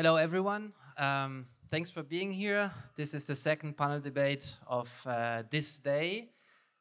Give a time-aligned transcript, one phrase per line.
[0.00, 0.72] Hello, everyone.
[0.96, 2.72] Um, thanks for being here.
[2.96, 6.30] This is the second panel debate of uh, this day.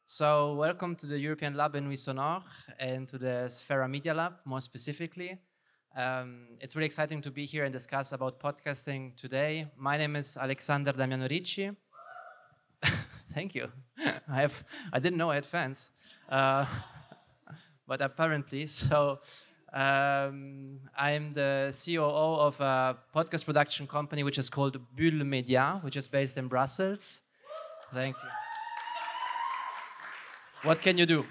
[0.06, 2.08] So, welcome to the European Lab in Nuit
[2.80, 5.38] and to the Sfera Media Lab, more specifically.
[5.98, 9.68] Um, it's really exciting to be here and discuss about podcasting today.
[9.76, 11.72] My name is Alexander Damiano Ricci.
[13.34, 13.68] Thank you.
[14.30, 14.64] I have
[14.94, 15.92] I didn't know I had fans,
[16.30, 16.66] uh,
[17.86, 19.20] but apparently so.
[19.72, 25.96] Um, I'm the COO of a podcast production company which is called Bulle Media, which
[25.96, 27.22] is based in Brussels.
[27.94, 28.30] Thank you.
[30.64, 31.24] What can you do?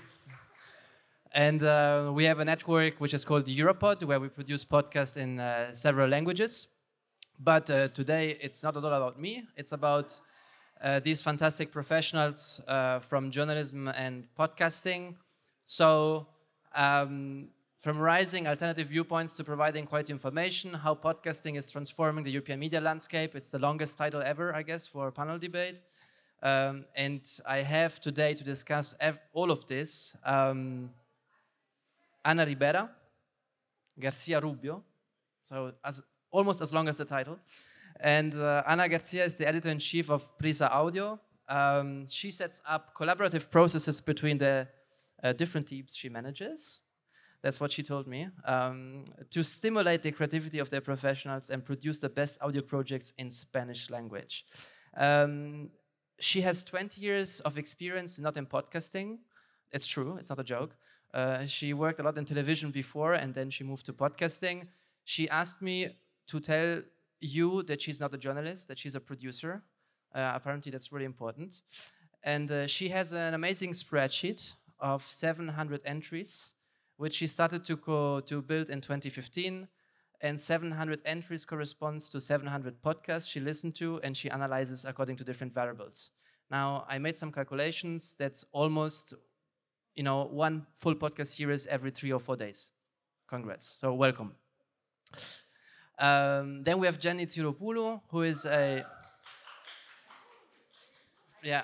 [1.32, 5.40] And uh, we have a network which is called Europod, where we produce podcasts in
[5.40, 6.68] uh, several languages.
[7.38, 10.20] But uh, today it's not at all about me, it's about
[10.82, 15.16] uh, these fantastic professionals uh, from journalism and podcasting.
[15.66, 16.28] So,
[16.74, 22.58] um, from rising alternative viewpoints to providing quality information, how podcasting is transforming the European
[22.58, 23.36] media landscape.
[23.36, 25.80] It's the longest title ever, I guess, for a panel debate.
[26.42, 28.96] Um, and I have today to discuss
[29.32, 30.90] all of this um,
[32.24, 32.90] Ana Ribera,
[33.98, 34.82] Garcia Rubio,
[35.44, 37.38] so as, almost as long as the title.
[38.00, 41.18] And uh, Ana Garcia is the editor in chief of Prisa Audio.
[41.48, 44.66] Um, she sets up collaborative processes between the
[45.22, 46.80] uh, different teams she manages.
[47.42, 48.28] That's what she told me.
[48.44, 53.30] Um, to stimulate the creativity of their professionals and produce the best audio projects in
[53.30, 54.44] Spanish language.
[54.96, 55.70] Um,
[56.18, 59.18] she has 20 years of experience, not in podcasting.
[59.72, 60.74] It's true, it's not a joke.
[61.14, 64.66] Uh, she worked a lot in television before and then she moved to podcasting.
[65.04, 66.82] She asked me to tell
[67.20, 69.62] you that she's not a journalist, that she's a producer.
[70.14, 71.62] Uh, apparently, that's really important.
[72.24, 76.54] And uh, she has an amazing spreadsheet of 700 entries
[76.98, 79.66] which she started to, co- to build in 2015.
[80.20, 85.24] And 700 entries corresponds to 700 podcasts she listened to and she analyzes according to
[85.24, 86.10] different variables.
[86.50, 88.16] Now, I made some calculations.
[88.18, 89.14] That's almost,
[89.94, 92.72] you know, one full podcast series every three or four days.
[93.28, 93.78] Congrats.
[93.80, 94.34] So welcome.
[96.00, 98.84] Um, then we have Jenny Tsiropoulou, who is a
[101.42, 101.62] yeah,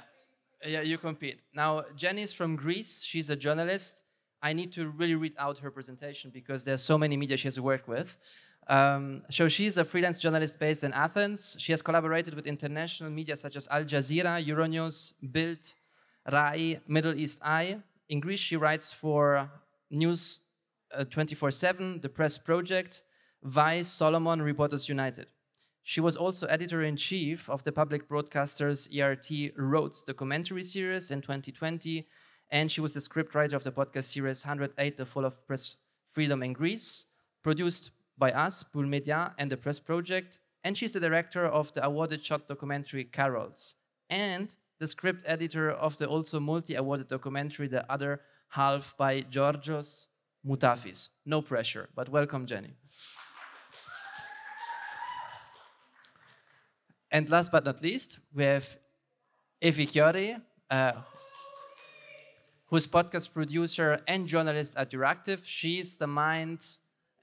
[0.65, 1.41] yeah, you compete.
[1.53, 3.03] Now, Jenny is from Greece.
[3.03, 4.04] She's a journalist
[4.45, 7.59] I need to really read out her presentation because there's so many media she has
[7.59, 8.19] worked with.
[8.69, 11.57] Um, so she's a freelance journalist based in Athens.
[11.59, 15.73] She has collaborated with international media such as Al Jazeera, Euronews, Bild,
[16.31, 17.79] RAI, Middle East Eye.
[18.11, 19.51] In Greece, she writes for
[19.91, 20.41] News
[20.95, 23.03] uh, 24 7, The Press Project,
[23.43, 25.27] Vice, Solomon, Reporters United.
[25.83, 31.23] She was also editor in chief of the public broadcasters ERT Roads documentary series in
[31.23, 32.07] 2020
[32.55, 35.77] and she was the scriptwriter of the podcast series 108, The Fall of Press
[36.07, 37.07] Freedom in Greece,
[37.43, 40.39] produced by us, Bulle Media, and the Press Project.
[40.63, 43.75] And she's the director of the awarded short documentary Carols,
[44.09, 48.21] and the script editor of the also multi awarded documentary The Other
[48.51, 50.07] Half by Georgios
[50.47, 51.09] Moutafis.
[51.27, 52.75] No pressure, but welcome, Jenny.
[57.11, 58.79] and last but not least, we have
[59.61, 60.41] Evi Chiori,
[60.71, 60.93] uh,
[62.75, 65.43] who's podcast producer and journalist at Euractiv.
[65.45, 66.67] She's the mind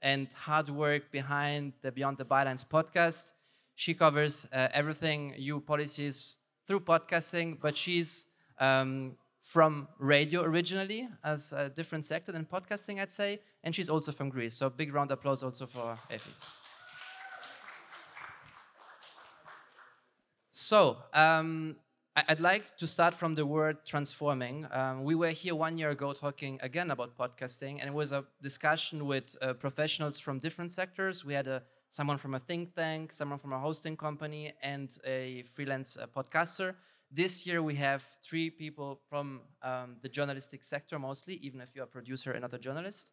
[0.00, 3.34] and hard work behind the Beyond the Bylines podcast.
[3.74, 8.28] She covers uh, everything EU policies through podcasting, but she's
[8.60, 14.10] um, from radio originally as a different sector than podcasting, I'd say, and she's also
[14.10, 14.54] from Greece.
[14.54, 16.32] So big round of applause also for Effie.
[20.50, 21.76] So, um,
[22.14, 24.66] I'd like to start from the word transforming.
[24.70, 28.22] Um, we were here one year ago talking again about podcasting, and it was a
[28.42, 31.24] discussion with uh, professionals from different sectors.
[31.24, 35.44] We had a, someone from a think tank, someone from a hosting company, and a
[35.44, 36.74] freelance uh, podcaster.
[37.10, 41.84] This year we have three people from um, the journalistic sector mostly, even if you're
[41.84, 43.12] a producer and not a journalist.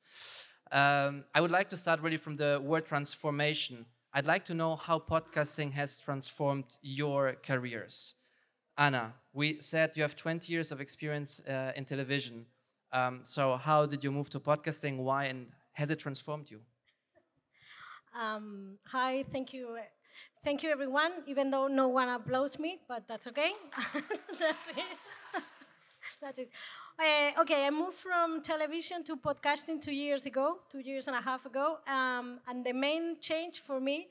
[0.73, 3.85] Um, I would like to start really from the word transformation.
[4.13, 8.15] I'd like to know how podcasting has transformed your careers.
[8.79, 12.45] Anna, we said you have 20 years of experience uh, in television.
[12.93, 14.97] Um, so, how did you move to podcasting?
[14.97, 16.61] Why, and has it transformed you?
[18.19, 19.77] Um, hi, thank you,
[20.43, 21.11] thank you, everyone.
[21.27, 23.51] Even though no one applauds me, but that's okay.
[24.39, 24.97] that's it.
[26.21, 26.49] that's it.
[26.99, 31.21] Uh, okay, I moved from television to podcasting two years ago, two years and a
[31.21, 34.07] half ago, um, and the main change for me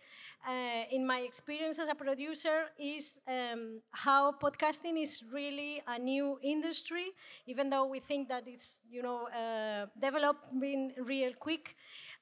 [0.47, 6.39] uh, in my experience as a producer is um, how podcasting is really a new
[6.43, 7.11] industry
[7.47, 11.75] even though we think that it's you know uh, developing real quick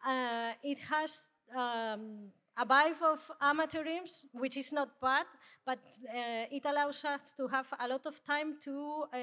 [0.07, 5.27] uh, it has um, a vibe of amateurism, which is not bad,
[5.65, 5.79] but
[6.09, 9.19] uh, it allows us to have a lot of time to uh,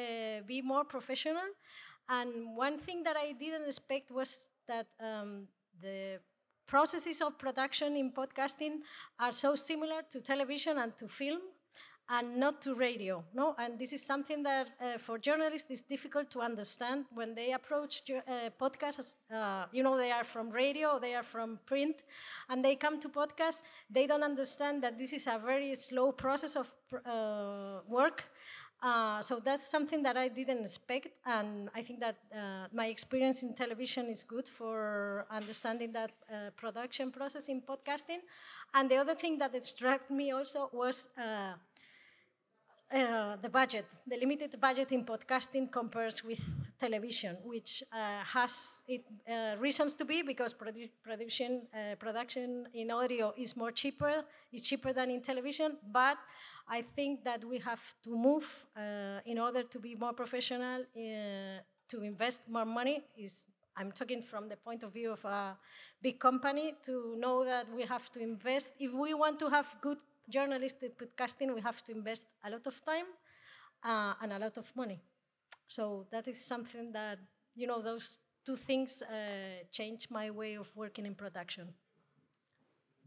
[0.45, 1.50] be more professional.
[2.10, 5.48] And one thing that I didn't expect was that um,
[5.81, 6.19] the
[6.68, 8.80] processes of production in podcasting
[9.19, 11.39] are so similar to television and to film
[12.10, 13.24] and not to radio.
[13.33, 17.54] No, and this is something that uh, for journalists is difficult to understand when they
[17.54, 19.15] approach uh, podcasts.
[19.33, 22.04] Uh, you know, they are from radio, they are from print,
[22.50, 23.63] and they come to podcasts.
[23.89, 26.74] They don't understand that this is a very slow process of
[27.06, 28.30] uh, work.
[28.83, 33.41] Uh, so that's something that I didn't expect, and I think that uh, my experience
[33.41, 36.12] in television is good for understanding that
[36.57, 38.19] production process in podcasting.
[38.74, 41.09] And the other thing that struck me also was
[42.91, 46.41] uh, the budget, the limited budget in podcasting compares with
[46.80, 52.91] television, which uh, has it, uh, reasons to be because produ production, uh, production in
[52.91, 55.77] audio is more cheaper, is cheaper than in television.
[55.91, 56.18] But
[56.68, 60.85] I think that we have to move uh, in order to be more professional,
[61.89, 63.03] to invest more money.
[63.18, 63.45] Is
[63.75, 65.57] I'm talking from the point of view of a
[66.01, 69.97] big company to know that we have to invest if we want to have good
[70.29, 73.05] journalistic podcasting, we have to invest a lot of time
[73.83, 75.01] uh, and a lot of money.
[75.67, 77.19] So that is something that,
[77.55, 81.73] you know, those two things uh, change my way of working in production.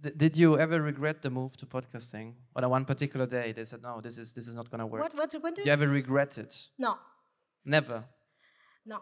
[0.00, 2.34] D did you ever regret the move to podcasting?
[2.54, 5.02] On one particular day, they said, "No, this is this is not going to work."
[5.02, 5.14] What?
[5.14, 5.32] What?
[5.42, 5.54] What?
[5.56, 6.70] Did you ever regret it?
[6.78, 6.98] No.
[7.64, 8.04] Never.
[8.84, 8.98] No.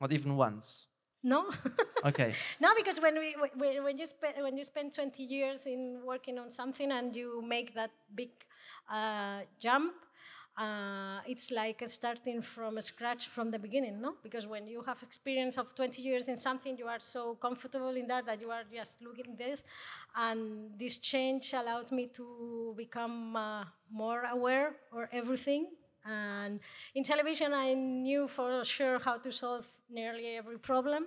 [0.00, 0.88] Not even once.
[1.26, 1.46] No.
[2.04, 2.32] okay.
[2.60, 3.34] no, because when we
[3.82, 7.74] when you spend when you spend 20 years in working on something and you make
[7.74, 8.30] that big
[8.88, 9.92] uh, jump,
[10.56, 14.14] uh, it's like starting from scratch from the beginning, no?
[14.22, 18.06] Because when you have experience of 20 years in something, you are so comfortable in
[18.06, 19.64] that that you are just looking this,
[20.14, 25.66] and this change allows me to become uh, more aware of everything
[26.06, 26.60] and
[26.94, 31.06] in television, I knew for sure how to solve nearly every problem.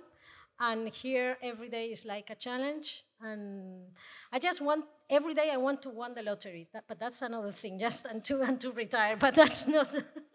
[0.58, 3.04] And here, every day is like a challenge.
[3.22, 3.86] And
[4.30, 6.68] I just want, every day I want to win the lottery.
[6.74, 9.16] That, but that's another thing, just and to, and to retire.
[9.16, 9.88] But that's not,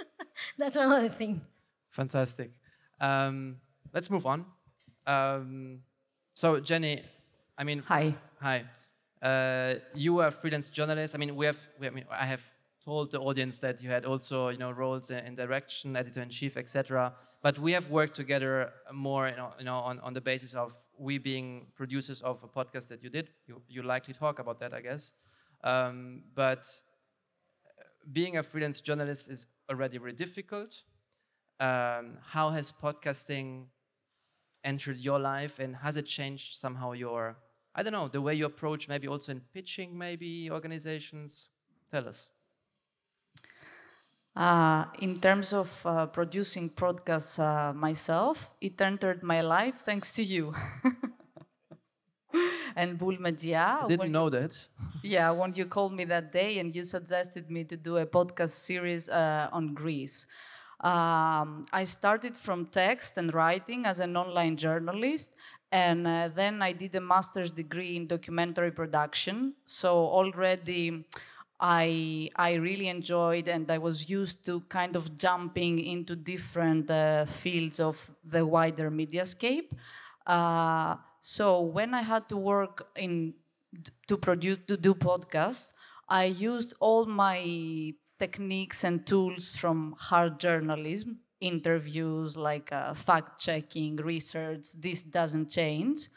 [0.57, 1.41] that's another thing.
[1.89, 2.51] Fantastic.
[2.99, 3.57] Um,
[3.93, 4.45] let's move on.
[5.05, 5.81] Um,
[6.33, 7.03] so, Jenny,
[7.55, 8.15] I mean, hi.
[8.41, 8.65] Hi.
[9.21, 11.13] Uh, you are a freelance journalist.
[11.13, 12.43] I mean, we have, we, I mean, I have
[12.85, 16.55] told the audience that you had also you know roles in direction, editor in chief,
[16.55, 17.13] etc.
[17.41, 20.75] But we have worked together more you know, you know on, on the basis of
[20.97, 23.29] we being producers of a podcast that you did.
[23.47, 25.13] You you likely talk about that, I guess.
[25.63, 26.67] Um, but
[28.13, 30.83] being a freelance journalist is already very difficult.
[31.59, 33.65] Um, how has podcasting
[34.63, 37.37] entered your life, and has it changed somehow your
[37.73, 41.49] I don't know the way you approach maybe also in pitching maybe organizations?
[41.91, 42.29] Tell us.
[44.35, 50.23] Uh, in terms of uh, producing podcasts uh, myself, it entered my life thanks to
[50.23, 50.53] you.
[52.75, 53.79] and Bulle Media.
[53.83, 54.67] I didn't know that.
[55.01, 58.49] Yeah, when you called me that day and you suggested me to do a podcast
[58.49, 60.27] series uh, on Greece.
[60.81, 65.31] Um, I started from text and writing as an online journalist,
[65.71, 69.53] and uh, then I did a master's degree in documentary production.
[69.65, 71.05] So already
[71.59, 77.25] I I really enjoyed and I was used to kind of jumping into different uh,
[77.25, 79.69] fields of the wider mediascape.
[80.25, 83.33] Uh, so when I had to work in
[84.07, 85.73] to produce to do podcasts,
[86.07, 93.97] I used all my techniques and tools from hard journalism, interviews like uh, fact checking,
[93.97, 94.67] research.
[94.73, 96.07] This doesn't change.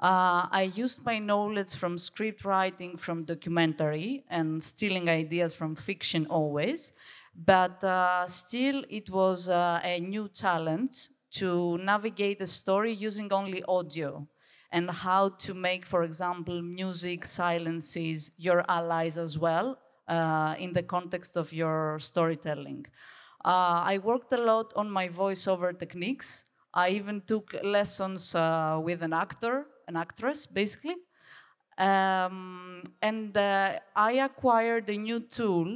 [0.00, 6.26] Uh, I used my knowledge from script writing, from documentary, and stealing ideas from fiction
[6.30, 6.94] always.
[7.36, 13.62] But uh, still, it was uh, a new challenge to navigate a story using only
[13.64, 14.26] audio
[14.72, 19.78] and how to make, for example, music silences your allies as well
[20.08, 22.86] uh, in the context of your storytelling.
[23.44, 26.46] Uh, I worked a lot on my voiceover techniques.
[26.72, 30.96] I even took lessons uh, with an actor an actress, basically.
[31.78, 35.68] Um, and uh, I acquired a new tool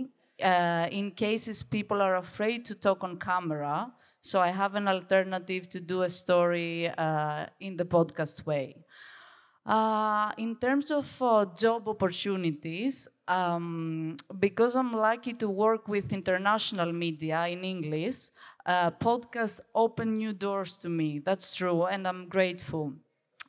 [0.43, 3.93] uh, in cases people are afraid to talk on camera.
[4.21, 8.67] So I have an alternative to do a story uh, in the podcast way.
[9.67, 16.93] Uh, in terms of uh, job opportunities, um, because I'm lucky to work with international
[16.93, 18.29] media in English,
[18.67, 21.19] uh, podcasts open new doors to me.
[21.19, 22.93] That's true, and I'm grateful.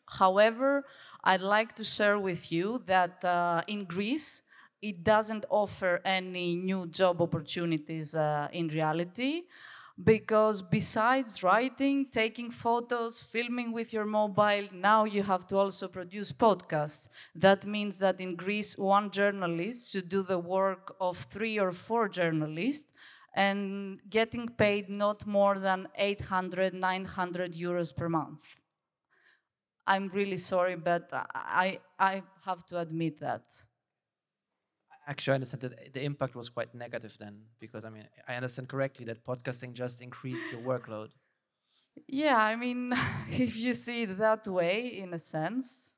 [0.07, 0.83] However,
[1.23, 4.43] I'd like to share with you that uh, in Greece,
[4.81, 9.43] it doesn't offer any new job opportunities uh, in reality
[10.03, 16.31] because besides writing, taking photos, filming with your mobile, now you have to also produce
[16.31, 17.09] podcasts.
[17.33, 22.09] That means that in Greece, one journalist should do the work of three or four
[22.09, 22.89] journalists
[23.35, 28.43] and getting paid not more than 800, 900 euros per month.
[29.87, 33.43] I'm really sorry, but I, I have to admit that.
[35.07, 38.67] Actually, I understand that the impact was quite negative then, because I mean, I understand
[38.67, 41.09] correctly that podcasting just increased your workload.
[42.07, 42.93] Yeah, I mean,
[43.29, 45.95] if you see it that way, in a sense,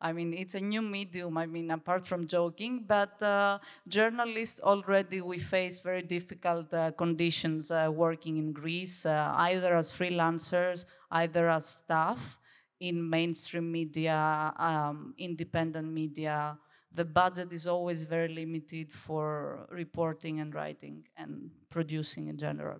[0.00, 1.36] I mean, it's a new medium.
[1.36, 7.70] I mean, apart from joking, but uh, journalists already we face very difficult uh, conditions
[7.70, 12.39] uh, working in Greece, uh, either as freelancers, either as staff
[12.80, 16.58] in mainstream media, um, independent media
[16.92, 22.78] the budget is always very limited for reporting and writing and producing in general.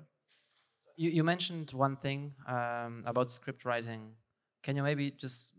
[0.97, 4.12] You, you mentioned one thing um, about script writing.
[4.62, 5.54] Can you maybe just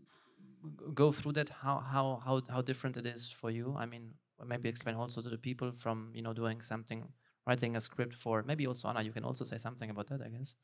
[0.94, 1.48] go through that?
[1.48, 3.74] How, how, how, how different it is for you?
[3.76, 4.12] I mean,
[4.46, 7.08] maybe explain also to the people from you know doing something,
[7.46, 8.42] writing a script for.
[8.42, 10.54] Maybe also Anna, you can also say something about that, I guess.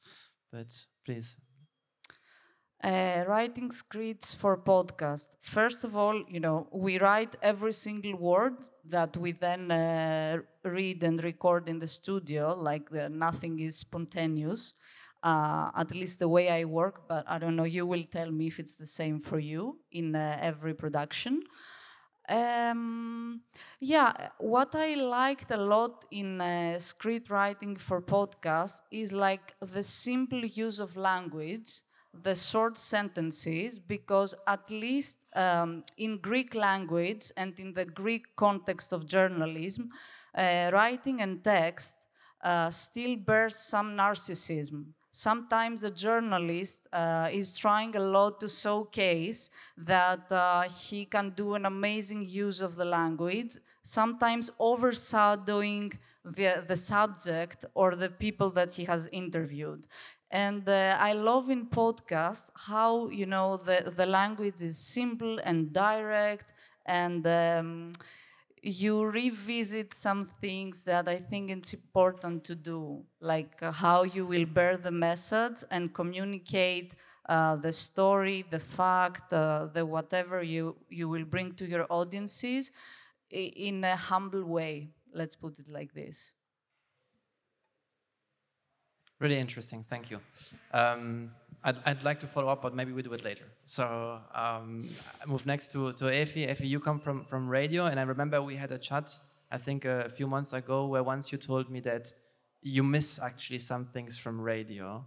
[0.53, 0.69] But
[1.05, 1.37] please.
[2.83, 5.27] Uh, writing scripts for podcast.
[5.41, 8.55] First of all, you know, we write every single word
[8.85, 12.55] that we then uh, read and record in the studio.
[12.55, 14.75] Like the, nothing is spontaneous.
[15.25, 17.65] Uh, at least the way I work, but I don't know.
[17.65, 21.43] You will tell me if it's the same for you in uh, every production.
[22.29, 23.41] Um,
[23.81, 29.83] yeah, what I liked a lot in uh, script writing for podcasts is like the
[29.83, 31.83] simple use of language
[32.23, 38.93] the short sentences because at least um, in Greek language and in the Greek context
[38.93, 39.91] of journalism,
[40.37, 41.97] uh, writing and text
[42.43, 44.87] uh, still bears some narcissism.
[45.11, 51.55] Sometimes the journalist uh, is trying a lot to showcase that uh, he can do
[51.55, 55.93] an amazing use of the language, sometimes overshadowing
[56.25, 59.87] the, the subject or the people that he has interviewed.
[60.31, 65.73] And uh, I love in podcasts how you know the, the language is simple and
[65.73, 66.47] direct,
[66.85, 67.93] and um,
[68.63, 74.27] you revisit some things that I think it's important to do, like uh, how you
[74.27, 76.95] will bear the message and communicate
[77.29, 82.73] uh, the story, the fact, uh, the whatever you you will bring to your audiences
[83.31, 84.91] in a humble way.
[85.15, 86.35] Let's put it like this.
[89.21, 90.21] Really interesting, thank you.
[90.73, 91.31] Um,
[91.65, 93.47] I'd, I'd like to follow up, but maybe we do it later.
[93.65, 94.89] So um,
[95.21, 96.49] I move next to, to Efi.
[96.49, 99.19] Efi, you come from, from radio, and I remember we had a chat,
[99.51, 102.13] I think a few months ago, where once you told me that
[102.63, 105.05] you miss actually some things from radio,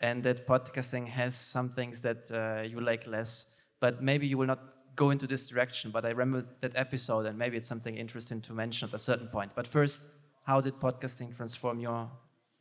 [0.00, 3.46] and that podcasting has some things that uh, you like less,
[3.78, 5.92] but maybe you will not go into this direction.
[5.92, 9.28] But I remember that episode, and maybe it's something interesting to mention at a certain
[9.28, 9.52] point.
[9.54, 10.08] But first,
[10.44, 12.10] how did podcasting transform your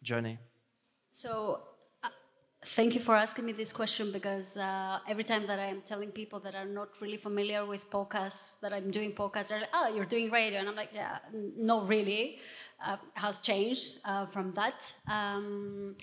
[0.03, 0.37] journey?
[1.11, 1.59] So,
[2.03, 2.09] uh,
[2.65, 6.11] thank you for asking me this question because uh, every time that I am telling
[6.11, 9.93] people that are not really familiar with podcasts, that I'm doing podcasts, they're like, oh,
[9.93, 10.59] you're doing radio.
[10.59, 11.19] And I'm like, yeah,
[11.57, 12.39] not really.
[12.83, 14.93] Uh, has changed uh, from that.
[15.11, 15.95] Um,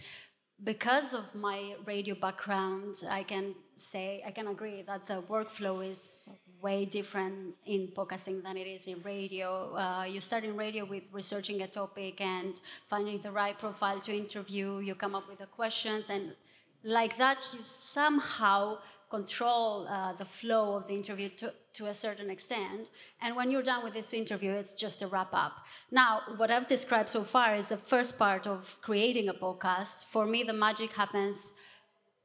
[0.64, 6.28] because of my radio background, I can say, I can agree that the workflow is
[6.60, 9.74] way different in podcasting than it is in radio.
[9.74, 14.16] Uh, you start in radio with researching a topic and finding the right profile to
[14.16, 14.78] interview.
[14.78, 16.34] You come up with the questions, and
[16.82, 18.78] like that, you somehow
[19.10, 22.90] control uh, the flow of the interview to, to a certain extent.
[23.22, 25.64] And when you're done with this interview, it's just a wrap up.
[25.90, 30.06] Now, what I've described so far is the first part of creating a podcast.
[30.06, 31.54] For me, the magic happens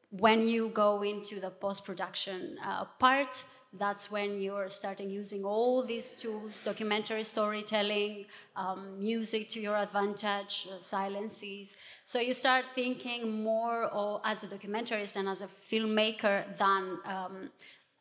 [0.10, 3.44] when you go into the post production uh, part
[3.78, 8.26] that's when you're starting using all these tools documentary storytelling
[8.56, 11.76] um, music to your advantage uh, silences
[12.06, 17.50] so you start thinking more or, as a documentarist and as a filmmaker than um,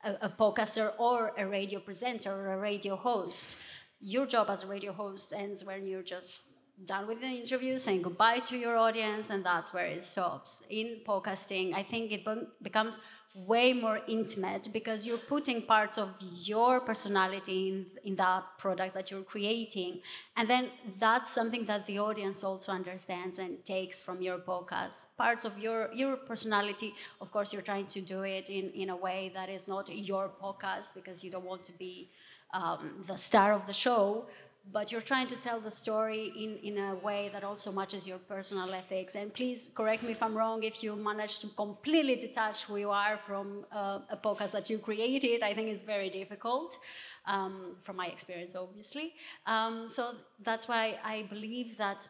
[0.05, 3.57] a, a podcaster or a radio presenter or a radio host
[4.01, 6.47] your job as a radio host ends when you're just
[6.85, 10.67] done with the interview, saying goodbye to your audience, and that's where it stops.
[10.71, 12.27] In podcasting, I think it
[12.63, 13.01] becomes
[13.35, 19.11] way more intimate because you're putting parts of your personality in, in that product that
[19.11, 20.01] you're creating.
[20.37, 25.07] And then that's something that the audience also understands and takes from your podcast.
[25.17, 28.97] Parts of your, your personality, of course, you're trying to do it in, in a
[28.97, 32.11] way that is not your podcast because you don't want to be
[32.53, 34.27] um, the star of the show
[34.71, 38.19] but you're trying to tell the story in, in a way that also matches your
[38.19, 39.17] personal ethics.
[39.17, 42.91] And please correct me if I'm wrong, if you manage to completely detach who you
[42.91, 46.79] are from uh, a podcast that you created, I think it's very difficult,
[47.27, 49.15] um, from my experience, obviously.
[49.47, 52.09] Um, so that's why I believe that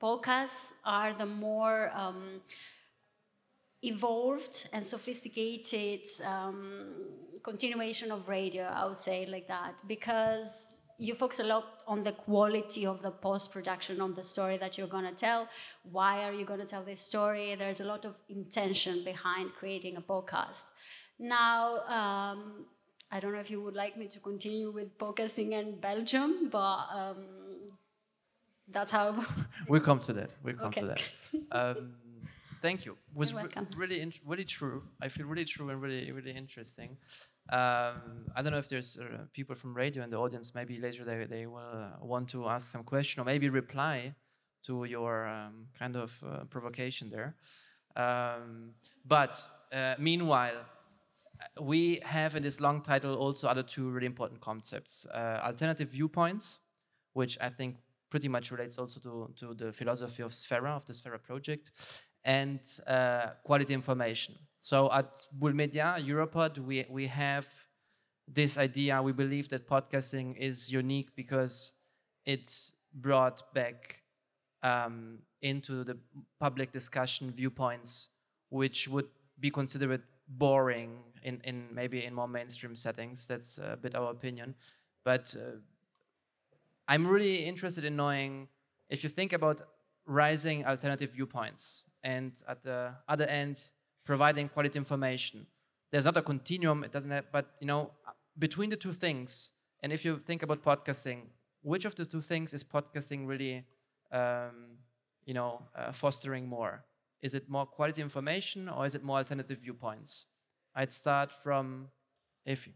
[0.00, 2.42] podcasts are the more um,
[3.82, 6.94] evolved and sophisticated um,
[7.42, 12.12] continuation of radio, I would say like that, because you focus a lot on the
[12.12, 15.48] quality of the post production on the story that you're going to tell.
[15.90, 17.54] Why are you going to tell this story?
[17.54, 20.72] There's a lot of intention behind creating a podcast.
[21.18, 22.66] Now um,
[23.10, 26.78] i don't know if you would like me to continue with podcasting in belgium but
[26.92, 27.24] um,
[28.68, 29.24] that's how
[29.68, 30.34] we'll come to that.
[30.42, 30.80] We'll come okay.
[30.80, 31.02] to that.
[31.52, 31.94] Um,
[32.62, 32.92] thank you.
[32.92, 33.42] It was re
[33.76, 34.82] really really true.
[35.00, 36.96] I feel really true and really really interesting
[37.50, 40.54] um, I don't know if there's uh, people from radio in the audience.
[40.54, 44.14] Maybe later they, they will uh, want to ask some question or maybe reply
[44.64, 47.34] to your um, kind of uh, provocation there.
[47.96, 48.70] Um,
[49.04, 49.40] but
[49.72, 50.56] uh, meanwhile,
[51.60, 56.60] we have in this long title also other two really important concepts uh, alternative viewpoints,
[57.12, 57.76] which I think
[58.08, 61.72] pretty much relates also to, to the philosophy of Sfera, of the Sfera project,
[62.24, 64.34] and uh, quality information.
[64.64, 67.46] So at Bulle Media, Europod, we, we have
[68.26, 69.02] this idea.
[69.02, 71.74] We believe that podcasting is unique because
[72.24, 74.00] it's brought back
[74.62, 75.98] um, into the
[76.40, 78.08] public discussion viewpoints
[78.48, 83.26] which would be considered boring in, in maybe in more mainstream settings.
[83.26, 84.54] That's a bit our opinion.
[85.04, 85.58] But uh,
[86.88, 88.48] I'm really interested in knowing
[88.88, 89.60] if you think about
[90.06, 93.60] rising alternative viewpoints and at the other end
[94.04, 95.46] providing quality information.
[95.90, 97.90] There's not a continuum, it doesn't have, but you know,
[98.38, 101.22] between the two things, and if you think about podcasting,
[101.62, 103.64] which of the two things is podcasting really,
[104.12, 104.78] um,
[105.24, 106.84] you know, uh, fostering more?
[107.22, 110.26] Is it more quality information or is it more alternative viewpoints?
[110.74, 111.88] I'd start from
[112.46, 112.72] Efi.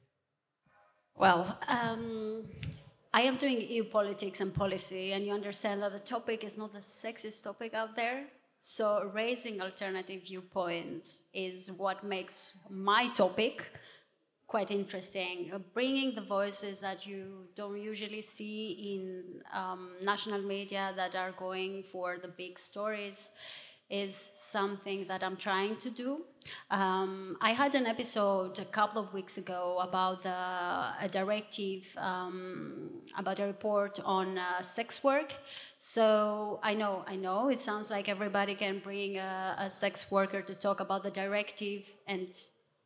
[1.15, 2.43] Well, um,
[3.13, 6.73] I am doing EU politics and policy, and you understand that the topic is not
[6.73, 8.27] the sexiest topic out there.
[8.59, 13.71] So raising alternative viewpoints is what makes my topic
[14.49, 15.51] quite interesting.
[15.53, 21.33] Uh, bringing the voices that you don't usually see in um, national media that are
[21.33, 23.31] going for the big stories
[23.91, 26.25] is something that I'm trying to do.
[26.71, 33.03] Um, I had an episode a couple of weeks ago about the, a directive, um,
[33.17, 35.35] about a report on uh, sex work.
[35.79, 40.43] So I know, I know, it sounds like everybody can bring a, a sex worker
[40.43, 42.29] to talk about the directive, and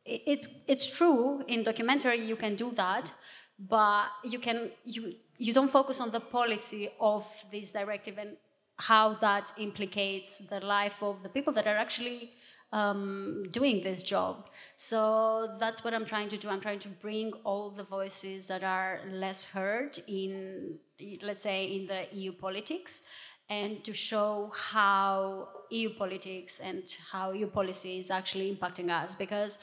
[0.05, 1.43] it, it's it's true.
[1.47, 3.13] In documentary, you can do that,
[3.59, 8.37] but you can you you don't focus on the policy of this directive and
[8.77, 12.33] how that implicates the life of the people that are actually
[12.73, 14.49] um, doing this job.
[14.75, 16.49] So that's what I'm trying to do.
[16.49, 20.79] I'm trying to bring all the voices that are less heard in,
[21.21, 23.01] let's say, in the EU politics,
[23.47, 29.13] and to show how EU politics and how EU policy is actually impacting us.
[29.13, 29.59] Because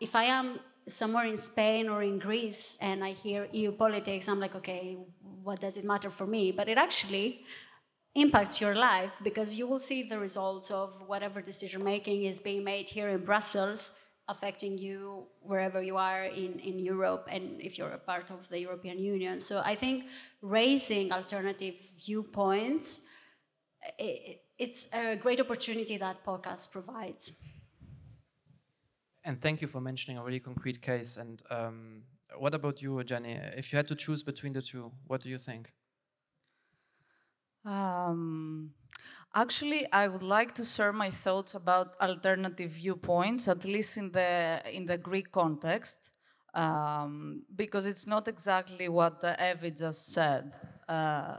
[0.00, 4.40] if I am somewhere in Spain or in Greece and I hear EU politics, I'm
[4.40, 4.98] like, okay,
[5.44, 6.50] what does it matter for me?
[6.50, 7.44] But it actually
[8.14, 12.62] impacts your life because you will see the results of whatever decision making is being
[12.62, 13.98] made here in Brussels
[14.28, 18.60] affecting you wherever you are in, in Europe and if you're a part of the
[18.60, 19.40] European Union.
[19.40, 20.06] So I think
[20.40, 23.02] raising alternative viewpoints,
[23.98, 27.40] it, it's a great opportunity that podcast provides.
[29.24, 31.16] And thank you for mentioning a really concrete case.
[31.16, 32.02] And um,
[32.38, 33.38] what about you, Jenny?
[33.56, 35.72] If you had to choose between the two, what do you think?
[37.64, 38.70] Um,
[39.34, 44.60] actually, I would like to share my thoughts about alternative viewpoints, at least in the
[44.70, 46.10] in the Greek context,
[46.54, 50.52] um, because it's not exactly what Evi just said.
[50.88, 51.36] Uh,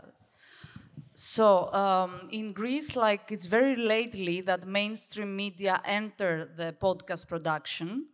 [1.16, 8.08] so um, in Greece, like it's very lately that mainstream media enter the podcast production,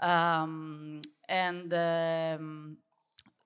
[0.00, 2.76] um, and um,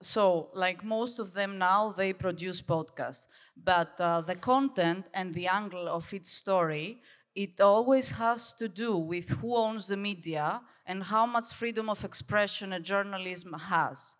[0.01, 3.27] so like most of them now they produce podcasts.
[3.57, 7.03] But uh, the content and the angle of its story
[7.35, 12.05] it always has to do with who owns the media and how much freedom of
[12.05, 14.17] expression a journalism has.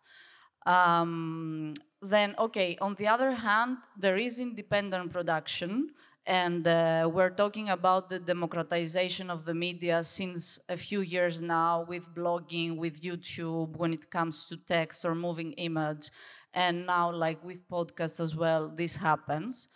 [0.67, 5.91] Um, then okay on the other hand there is independent production
[6.29, 11.87] and uh, we're talking about the democratization of the media since a few years now
[11.89, 16.11] with blogging, with YouTube, when it comes to text or moving image.
[16.53, 19.69] And now, like with podcasts as well, this happens.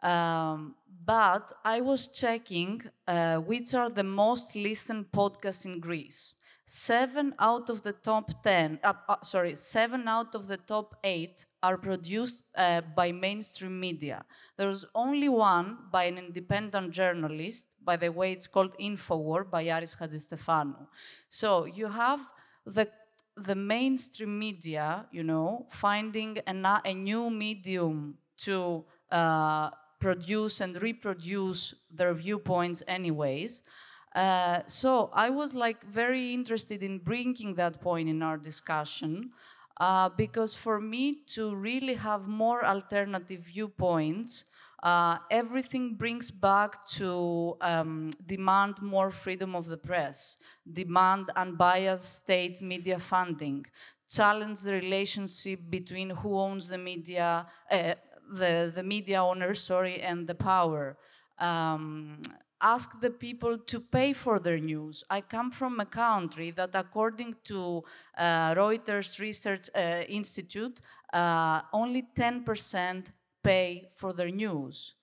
[0.00, 6.34] Um, but I was checking uh, which are the most listened podcasts in Greece
[6.66, 11.46] seven out of the top 10, uh, uh, sorry, seven out of the top eight
[11.62, 14.24] are produced uh, by mainstream media.
[14.56, 19.94] There's only one by an independent journalist, by the way, it's called Infowar by Aris
[19.94, 20.88] Chatzistefanou.
[21.28, 22.20] So you have
[22.64, 22.88] the
[23.36, 29.68] the mainstream media, you know, finding a, a new medium to uh,
[30.00, 33.62] produce and reproduce their viewpoints, anyways.
[34.16, 39.30] Uh, so I was like very interested in bringing that point in our discussion
[39.78, 44.46] uh, because for me to really have more alternative viewpoints,
[44.82, 50.38] uh, everything brings back to um, demand more freedom of the press,
[50.72, 53.66] demand unbiased state media funding,
[54.08, 57.94] challenge the relationship between who owns the media, uh,
[58.32, 60.96] the, the media owner, sorry, and the power.
[61.38, 62.22] Um,
[62.60, 65.04] ask the people to pay for their news.
[65.10, 67.84] I come from a country that, according to
[68.16, 70.80] uh, Reuters Research uh, Institute,
[71.12, 73.04] uh, only 10%
[73.42, 74.94] pay for their news.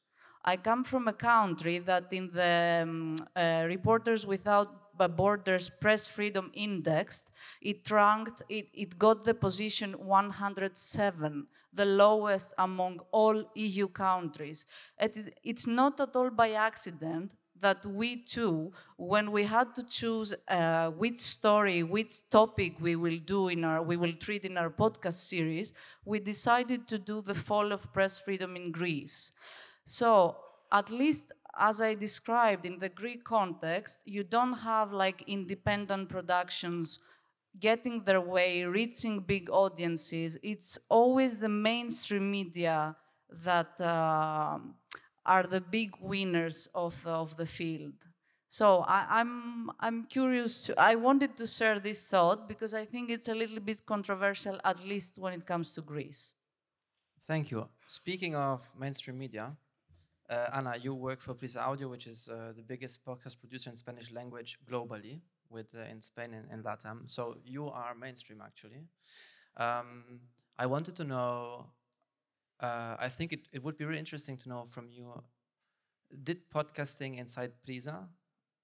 [0.44, 6.52] I come from a country that, in the um, uh, Reporters Without Borders Press Freedom
[6.54, 7.26] Index,
[7.62, 14.66] it ranked, it, it got the position 107 the lowest among all EU countries.
[15.00, 20.92] it's not at all by accident that we too, when we had to choose uh,
[20.92, 25.20] which story, which topic we will do in our, we will treat in our podcast
[25.34, 25.74] series,
[26.06, 29.32] we decided to do the fall of press freedom in Greece.
[29.86, 30.38] So
[30.72, 37.00] at least as I described in the Greek context, you don't have like independent productions
[37.60, 40.38] getting their way, reaching big audiences.
[40.42, 42.96] It's always the mainstream media
[43.46, 43.80] that.
[43.82, 44.60] Uh,
[45.26, 47.94] are the big winners of, of the field.
[48.48, 50.66] So I, am I'm, I'm curious.
[50.66, 54.60] To, I wanted to share this thought because I think it's a little bit controversial,
[54.64, 56.36] at least when it comes to Greece.
[57.26, 57.68] Thank you.
[57.88, 59.56] Speaking of mainstream media,
[60.30, 63.76] uh, Anna, you work for Prisa Audio, which is uh, the biggest podcast producer in
[63.76, 67.10] Spanish language globally, with uh, in Spain and in Latam.
[67.10, 68.84] So you are mainstream, actually.
[69.58, 70.20] Um,
[70.58, 71.68] I wanted to know
[72.60, 75.24] uh, I think it, it would be really interesting to know from you
[76.24, 78.08] did podcasting inside Prisa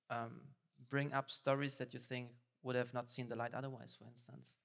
[0.10, 0.42] um,
[0.90, 2.30] bring up stories that you think
[2.64, 4.56] would have not seen the light otherwise, for instance?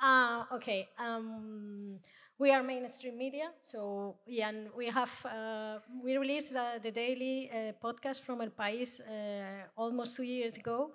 [0.00, 0.88] Uh, okay.
[0.98, 1.98] Um,
[2.38, 7.50] we are mainstream media, so yeah, and we have uh, we released uh, the daily
[7.52, 10.92] uh, podcast from El País uh, almost two years ago,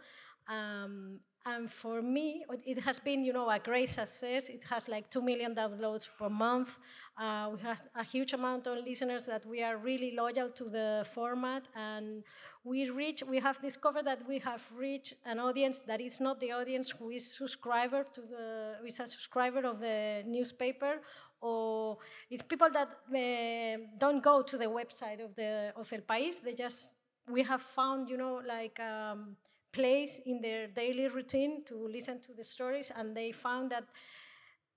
[0.47, 4.49] um, and for me, it has been, you know, a great success.
[4.49, 6.79] It has like 2 million downloads per month.
[7.15, 11.05] Uh, we have a huge amount of listeners that we are really loyal to the
[11.13, 11.67] format.
[11.75, 12.23] And
[12.63, 16.51] we reach, we have discovered that we have reached an audience that is not the
[16.51, 20.99] audience who is subscriber to the, who is a subscriber of the newspaper
[21.41, 21.97] or
[22.31, 26.41] it's people that uh, don't go to the website of the of El País.
[26.41, 26.89] They just,
[27.29, 29.35] we have found, you know, like, um,
[29.75, 33.85] place in their daily routine to listen to the stories, and they found that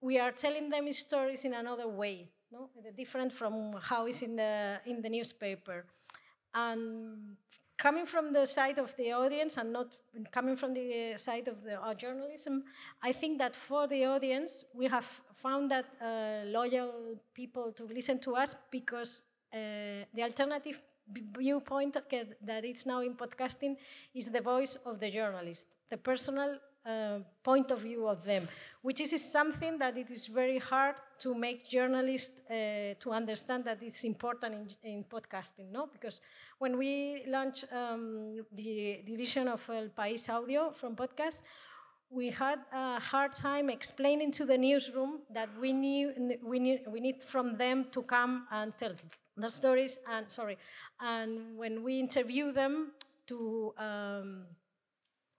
[0.01, 2.69] we are telling them stories in another way, no?
[2.97, 5.87] different from how it's in the, in the newspaper.
[6.55, 7.37] And
[7.77, 9.95] coming from the side of the audience and not
[10.33, 12.65] coming from the side of the journalism,
[13.03, 18.19] I think that for the audience, we have found that uh, loyal people to listen
[18.21, 19.59] to us because uh,
[20.15, 20.83] the alternative
[21.39, 21.97] viewpoint
[22.43, 23.77] that is now in podcasting
[24.15, 28.49] is the voice of the journalist, the personal uh, point of view of them,
[28.83, 33.83] which is something that it is very hard to make journalists uh, to understand that
[33.83, 35.87] it's important in, in, podcasting, no?
[35.87, 36.21] Because
[36.59, 41.43] when we launched um, the division of El País Audio from podcast,
[42.11, 47.01] we had a hard time explaining to the newsroom that we knew we need, we
[47.01, 48.95] need from them to come and tell
[49.41, 50.59] the stories and sorry
[51.01, 52.93] and when we interview them
[53.27, 54.47] to um,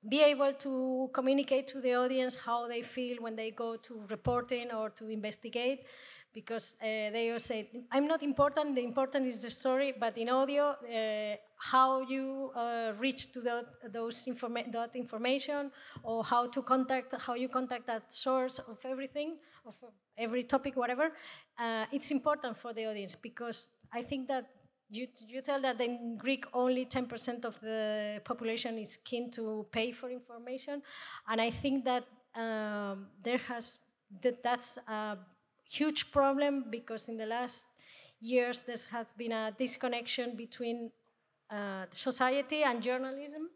[0.07, 4.71] be able to communicate to the audience how they feel when they go to reporting
[4.71, 5.85] or to investigate
[6.33, 10.29] because uh, they all say i'm not important the important is the story but in
[10.29, 15.69] audio uh, how you uh, reach to the, those informa- that information
[16.03, 19.75] or how to contact how you contact that source of everything of
[20.17, 21.11] every topic whatever
[21.59, 24.45] uh, it's important for the audience because i think that
[24.89, 29.91] you, you tell that in Greek only 10% of the population is keen to pay
[29.91, 30.81] for information,
[31.27, 33.77] and I think that um, there has
[34.21, 35.17] that that's a
[35.69, 37.67] huge problem because in the last
[38.19, 40.91] years there has been a disconnection between
[41.51, 43.49] uh, society and journalism.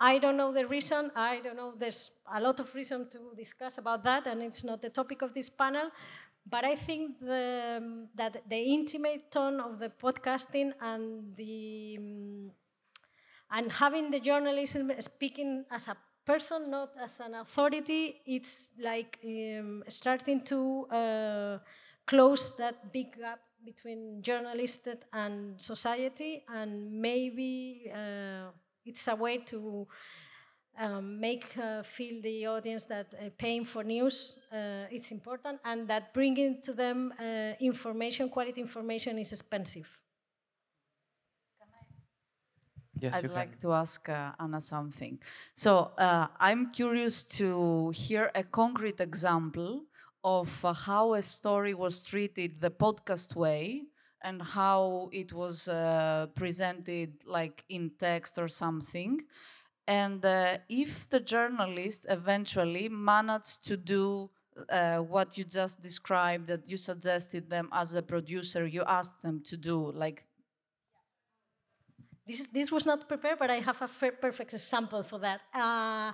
[0.00, 1.10] I don't know the reason.
[1.16, 1.74] I don't know.
[1.76, 5.34] There's a lot of reason to discuss about that, and it's not the topic of
[5.34, 5.90] this panel.
[6.50, 12.50] But I think the, um, that the intimate tone of the podcasting and the um,
[13.50, 19.82] and having the journalism speaking as a person, not as an authority, it's like um,
[19.88, 21.58] starting to uh,
[22.06, 28.50] close that big gap between journalists and society, and maybe uh,
[28.84, 29.86] it's a way to
[30.78, 35.88] um, make uh, feel the audience that uh, paying for news uh, it's important and
[35.88, 39.88] that bringing to them uh, information, quality information is expensive.
[43.00, 43.60] Yes, I'd like can.
[43.60, 45.18] to ask uh, Anna something.
[45.54, 49.84] So uh, I'm curious to hear a concrete example
[50.24, 53.84] of uh, how a story was treated the podcast way
[54.22, 59.22] and how it was uh, presented like in text or something.
[59.88, 64.28] And uh, if the journalist eventually managed to do
[64.68, 69.40] uh, what you just described, that you suggested them as a producer, you asked them
[69.44, 70.24] to do, like
[72.26, 73.88] This, this was not prepared, but I have a
[74.20, 75.40] perfect example for that.
[75.54, 76.12] Uh,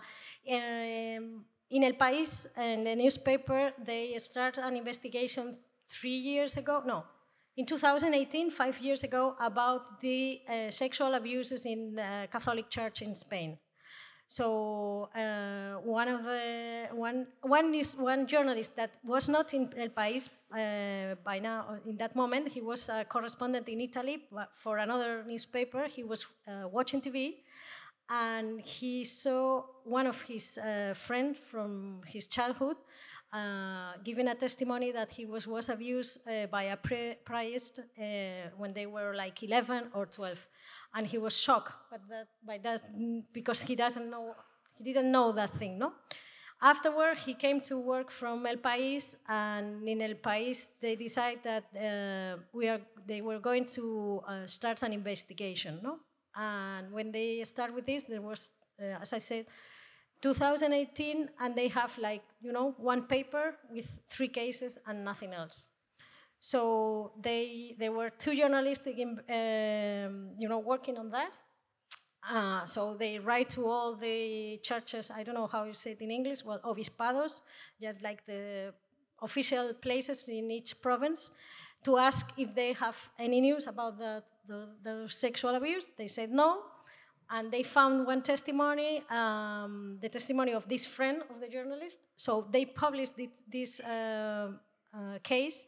[0.54, 5.58] um, in El País, in the newspaper, they started an investigation
[5.88, 6.82] three years ago.
[6.86, 7.02] No,
[7.56, 13.16] in 2018, five years ago, about the uh, sexual abuses in uh, Catholic Church in
[13.16, 13.58] Spain.
[14.34, 20.28] So uh, one of the one one one journalist that was not in El País
[20.50, 25.86] uh, by now in that moment he was a correspondent in Italy for another newspaper.
[25.86, 27.44] He was uh, watching TV,
[28.10, 32.76] and he saw one of his uh, friends from his childhood
[33.34, 38.02] uh, giving a testimony that he was was abused uh, by a pri- priest uh,
[38.56, 40.46] when they were like 11 or 12,
[40.94, 41.72] and he was shocked.
[41.90, 42.80] But that by that
[43.32, 44.34] because he doesn't know
[44.78, 45.92] he didn't know that thing, no.
[46.62, 51.64] Afterward, he came to work from El País, and in El País, they decided that
[51.76, 55.80] uh, we are, they were going to uh, start an investigation.
[55.82, 55.98] No?
[56.36, 59.46] And when they start with this, there was, uh, as I said,
[60.24, 65.68] 2018, and they have like, you know, one paper with three cases and nothing else.
[66.40, 71.36] So they, there were two journalists, um, you know, working on that.
[72.30, 76.00] Uh, so they write to all the churches, I don't know how you say it
[76.00, 77.42] in English, well, obispados,
[77.78, 78.72] just like the
[79.20, 81.30] official places in each province,
[81.84, 85.86] to ask if they have any news about the, the, the sexual abuse.
[85.98, 86.62] They said no,
[87.30, 91.98] and they found one testimony, um, the testimony of this friend of the journalist.
[92.16, 94.52] So they published this, this uh,
[94.94, 95.66] uh, case,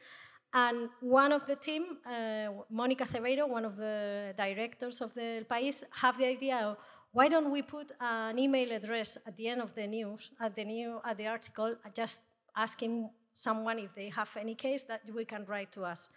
[0.55, 5.45] and one of the team, uh, Monica Acevedo, one of the directors of the El
[5.45, 6.77] País, have the idea of
[7.13, 10.65] why don't we put an email address at the end of the news, at the
[10.65, 12.23] new, at the article, just
[12.57, 16.09] asking someone if they have any case that we can write to us.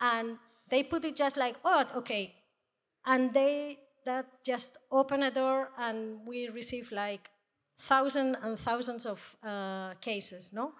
[0.00, 2.34] And they put it just like, oh, okay.
[3.06, 7.30] And they, that just opened a door and we received like
[7.78, 10.72] thousands and thousands of uh, cases, no?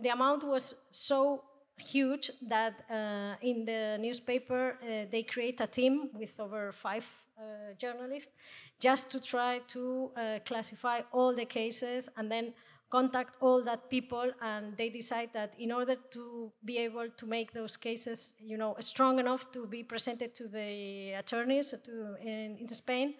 [0.00, 1.44] The amount was so
[1.80, 7.06] huge that uh, in the newspaper uh, they create a team with over five
[7.38, 8.32] uh, journalists
[8.78, 12.52] just to try to uh, classify all the cases and then
[12.90, 17.52] contact all that people and they decide that in order to be able to make
[17.52, 22.68] those cases you know strong enough to be presented to the attorneys to, in, in
[22.68, 23.14] Spain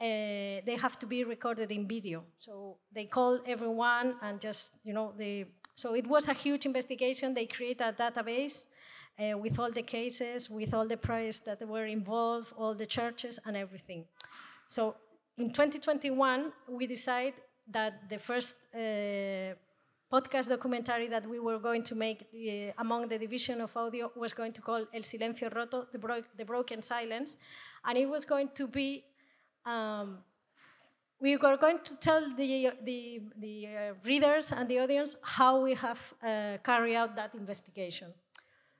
[0.00, 0.04] uh,
[0.66, 5.12] they have to be recorded in video so they call everyone and just you know
[5.16, 5.46] they
[5.76, 7.34] so it was a huge investigation.
[7.34, 8.66] They created a database
[9.18, 13.38] uh, with all the cases, with all the priests that were involved, all the churches,
[13.44, 14.04] and everything.
[14.68, 14.96] So
[15.36, 17.34] in 2021, we decided
[17.66, 19.54] that the first uh,
[20.12, 24.32] podcast documentary that we were going to make uh, among the division of audio was
[24.32, 27.36] going to call El Silencio Roto, the, bro the Broken Silence,
[27.84, 29.04] and it was going to be
[29.64, 30.18] um,
[31.20, 35.74] we were going to tell the, the, the uh, readers and the audience how we
[35.74, 38.12] have uh, carried out that investigation.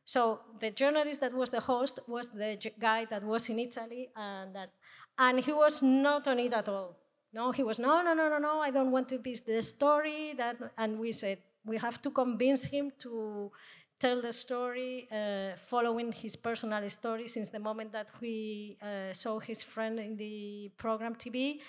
[0.04, 4.54] So the journalist that was the host was the guy that was in Italy, and
[4.54, 4.70] that,
[5.18, 6.96] and he was not on it at all.
[7.34, 8.60] No, he was no, no, no, no, no.
[8.60, 10.56] I don't want to be the story that.
[10.78, 13.50] And we said we have to convince him to
[13.98, 19.38] tell the story uh, following his personal story since the moment that we uh, saw
[19.38, 21.60] his friend in the program TV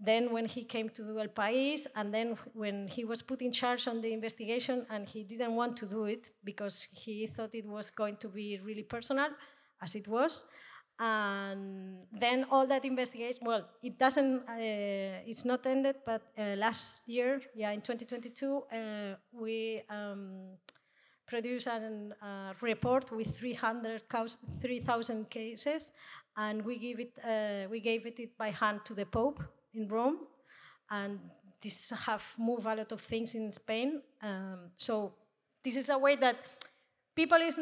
[0.00, 3.88] then when he came to El País, and then when he was put in charge
[3.88, 7.90] on the investigation, and he didn't want to do it because he thought it was
[7.90, 9.30] going to be really personal,
[9.82, 10.44] as it was.
[11.00, 17.08] And then all that investigation, well, it doesn't, uh, it's not ended, but uh, last
[17.08, 20.56] year, yeah, in 2022, uh, we um,
[21.28, 24.02] produced a uh, report with 300
[24.60, 25.92] 3,000 cases,
[26.36, 29.40] and we, give it, uh, we gave it by hand to the Pope
[29.74, 30.18] in Rome,
[30.90, 31.20] and
[31.62, 34.02] this have moved a lot of things in Spain.
[34.20, 35.14] Um, so
[35.62, 36.36] this is a way that
[37.14, 37.60] people is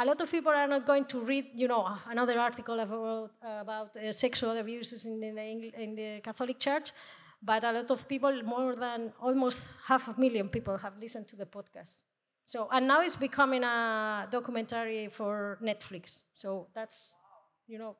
[0.00, 3.96] a lot of people are not going to read, you know, another article about, about
[3.96, 6.92] uh, sexual abuses in, the, in the Catholic Church,
[7.42, 11.36] but a lot of people, more than almost half a million people, have listened to
[11.36, 12.02] the podcast.
[12.46, 16.24] So, and now it's becoming a documentary for Netflix.
[16.34, 17.16] So that's,
[17.66, 17.96] you know.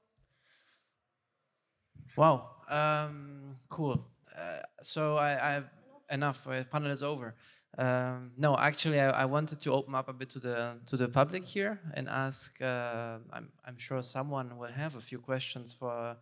[2.16, 2.48] Wow.
[2.68, 4.06] Um, cool.
[4.36, 5.70] Uh, so I, I, have
[6.10, 6.46] enough.
[6.70, 7.34] Panel is over.
[7.78, 11.08] Um, no, actually, I, I, wanted to open up a bit to the to the
[11.08, 12.60] public here and ask.
[12.60, 16.16] Uh, I'm I'm sure someone will have a few questions for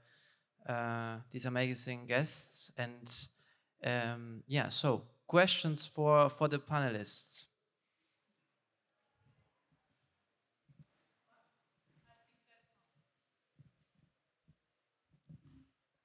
[0.69, 3.29] uh, these amazing guests and
[3.83, 4.69] um, yeah.
[4.69, 7.47] So questions for for the panelists.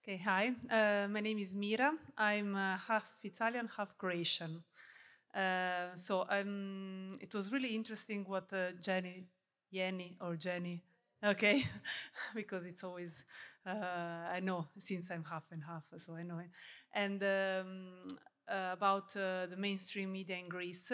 [0.03, 0.51] Okay, hi.
[0.69, 1.93] Uh, my name is Mira.
[2.17, 4.61] I'm uh, half Italian, half Croatian.
[5.33, 9.25] Uh, so um, it was really interesting what uh, Jenny,
[9.73, 10.83] Jenny or Jenny,
[11.23, 11.65] okay,
[12.35, 13.25] because it's always,
[13.65, 13.71] uh,
[14.31, 16.49] I know since I'm half and half, so I know it.
[16.93, 18.07] And um,
[18.47, 20.91] uh, about the mainstream media in Greece,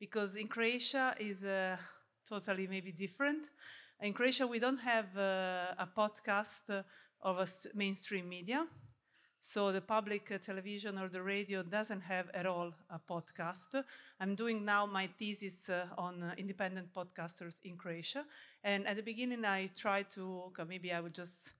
[0.00, 1.44] because in Croatia is
[2.28, 3.50] totally maybe different.
[4.00, 6.84] In Croatia, we don't have a podcast
[7.20, 8.66] of a mainstream media.
[9.46, 13.84] So the public uh, television or the radio doesn't have at all a podcast.
[14.18, 18.24] I'm doing now my thesis uh, on uh, independent podcasters in Croatia.
[18.64, 21.52] And at the beginning, I tried to, maybe I would just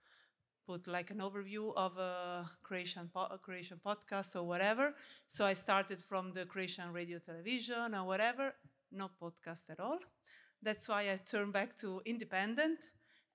[0.66, 4.94] put like an overview of a Croatian, a Croatian podcast or whatever.
[5.29, 8.55] So I started from the Croatian radio television or whatever,
[8.92, 9.99] no podcast at all.
[10.62, 12.79] That's why I turned back to independent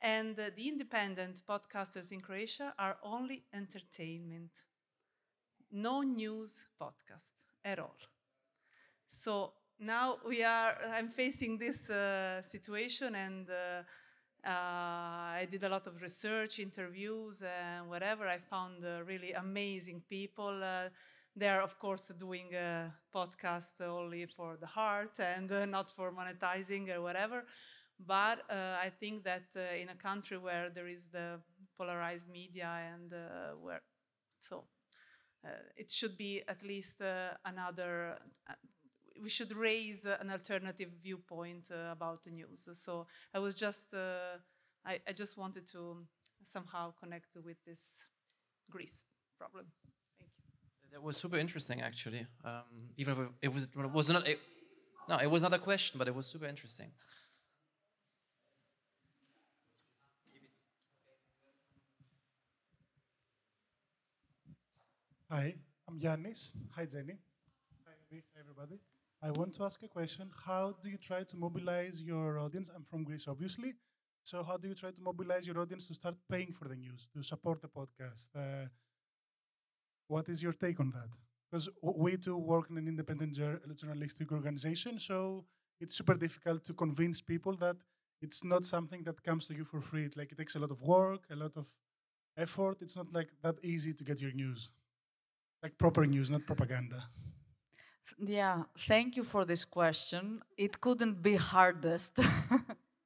[0.02, 4.52] and uh, the independent podcasters in Croatia are only entertainment,
[5.72, 7.32] no news podcast
[7.66, 7.98] at all.
[9.08, 13.84] So now we are, I'm facing this uh, situation and uh,
[14.46, 18.28] uh I did a lot of research, interviews, and whatever.
[18.28, 20.64] I found uh, really amazing people.
[20.64, 20.90] Uh,
[21.36, 26.90] they are, of course, doing a podcast only for the heart and not for monetizing
[26.90, 27.46] or whatever.
[28.00, 31.42] But uh, I think that uh, in a country where there is the
[31.78, 33.82] polarized media and uh, where,
[34.40, 34.66] so
[35.78, 37.02] it should be at least
[37.46, 38.18] another
[39.22, 42.70] we should raise an alternative viewpoint uh, about the news.
[42.74, 44.38] So I was just, uh,
[44.86, 46.06] I, I, just wanted to
[46.44, 48.08] somehow connect with this
[48.70, 49.04] Greece
[49.38, 49.66] problem.
[50.20, 50.90] Thank you.
[50.92, 52.26] That was super interesting, actually.
[52.46, 54.40] Um, even if it was, it was not, it,
[55.08, 56.92] no, it was not a question, but it was super interesting.
[65.32, 65.54] Hi,
[65.88, 66.54] I'm Yannis.
[66.76, 67.18] Hi, Jenny.
[67.86, 67.94] Hi,
[68.40, 68.80] everybody.
[69.22, 70.32] I want to ask a question.
[70.46, 72.72] How do you try to mobilize your audience?
[72.76, 73.74] I'm from Greece, obviously.
[74.24, 77.08] So, how do you try to mobilize your audience to start paying for the news,
[77.14, 78.30] to support the podcast?
[78.36, 78.70] Uh,
[80.08, 81.10] what is your take on that?
[81.52, 85.46] Because we too work in an independent journalistic organization, so
[85.80, 87.78] it's super difficult to convince people that
[88.20, 90.06] it's not something that comes to you for free.
[90.06, 91.68] It, like it takes a lot of work, a lot of
[92.36, 92.82] effort.
[92.82, 94.70] It's not like that easy to get your news.
[95.64, 97.04] Like proper news, not propaganda.
[98.18, 100.42] Yeah, thank you for this question.
[100.58, 102.20] It couldn't be hardest.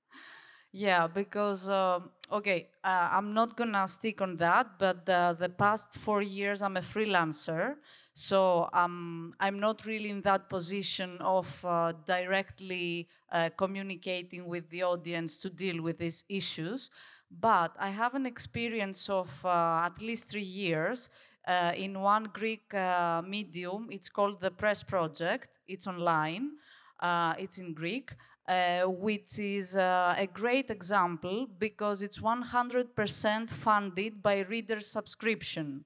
[0.71, 1.99] yeah, because, uh,
[2.31, 6.77] okay, uh, I'm not gonna stick on that, but uh, the past four years I'm
[6.77, 7.75] a freelancer,
[8.13, 14.83] so um, I'm not really in that position of uh, directly uh, communicating with the
[14.83, 16.89] audience to deal with these issues.
[17.29, 21.09] But I have an experience of uh, at least three years
[21.47, 23.87] uh, in one Greek uh, medium.
[23.91, 25.59] It's called the Press Project.
[25.67, 26.51] It's online.
[26.99, 28.13] Uh, it's in Greek,
[28.47, 35.85] uh, which is uh, a great example because it's 100% funded by reader subscription.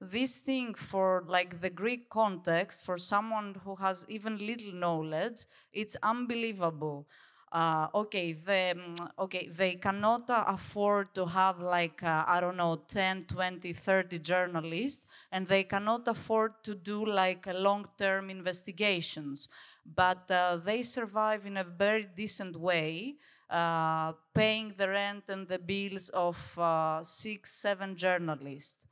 [0.00, 5.96] This thing for like the Greek context, for someone who has even little knowledge, it's
[6.02, 7.06] unbelievable
[7.52, 12.82] uh, okay, they, mm, okay, they cannot afford to have like, uh, I don't know,
[12.88, 19.48] 10, 20, 30 journalists, and they cannot afford to do like long-term investigations.
[19.84, 23.16] But uh, they survive in a very decent way,
[23.48, 28.87] uh, paying the rent and the bills of uh, six, seven journalists.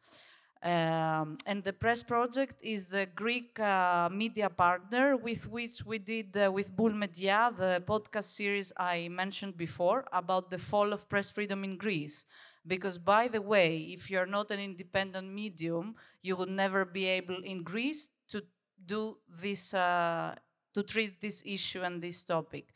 [0.62, 6.36] Um, and the Press Project is the Greek uh, media partner with which we did
[6.36, 11.30] uh, with Bulle Media the podcast series I mentioned before about the fall of press
[11.30, 12.24] freedom in Greece.
[12.66, 17.40] Because, by the way, if you're not an independent medium, you would never be able
[17.44, 18.42] in Greece to
[18.84, 20.34] do this, uh,
[20.74, 22.72] to treat this issue and this topic.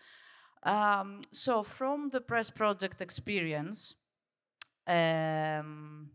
[0.63, 3.95] Um, so, from the Press Project experience,
[4.87, 6.11] um,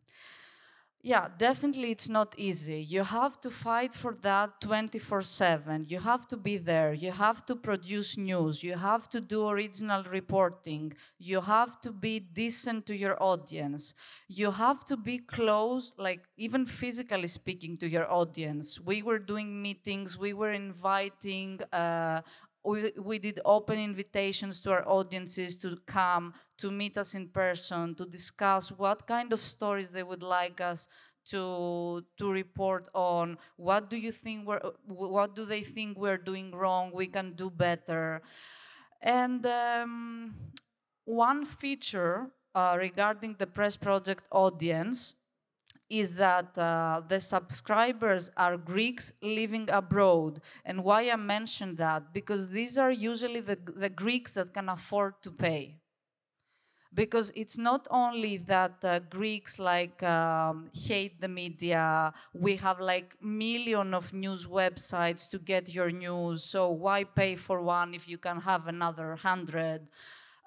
[1.05, 2.81] yeah, definitely it's not easy.
[2.81, 5.85] You have to fight for that 24 7.
[5.87, 6.93] You have to be there.
[6.93, 8.63] You have to produce news.
[8.63, 10.93] You have to do original reporting.
[11.19, 13.93] You have to be decent to your audience.
[14.27, 18.81] You have to be close, like even physically speaking, to your audience.
[18.81, 22.21] We were doing meetings, we were inviting uh,
[22.65, 27.95] we, we did open invitations to our audiences to come to meet us in person
[27.95, 30.87] to discuss what kind of stories they would like us
[31.25, 33.37] to to report on.
[33.57, 36.91] What do you think we're what do they think we're doing wrong?
[36.93, 38.21] We can do better.
[39.01, 40.33] And um,
[41.05, 45.15] one feature uh, regarding the press project audience
[45.89, 50.41] is that uh, the subscribers are Greeks living abroad.
[50.65, 52.13] And why I mention that?
[52.13, 55.77] Because these are usually the, the Greeks that can afford to pay.
[56.93, 63.17] Because it's not only that uh, Greeks like um, hate the media, we have like
[63.21, 66.45] million of news websites to get your news.
[66.45, 69.87] So why pay for one if you can have another hundred?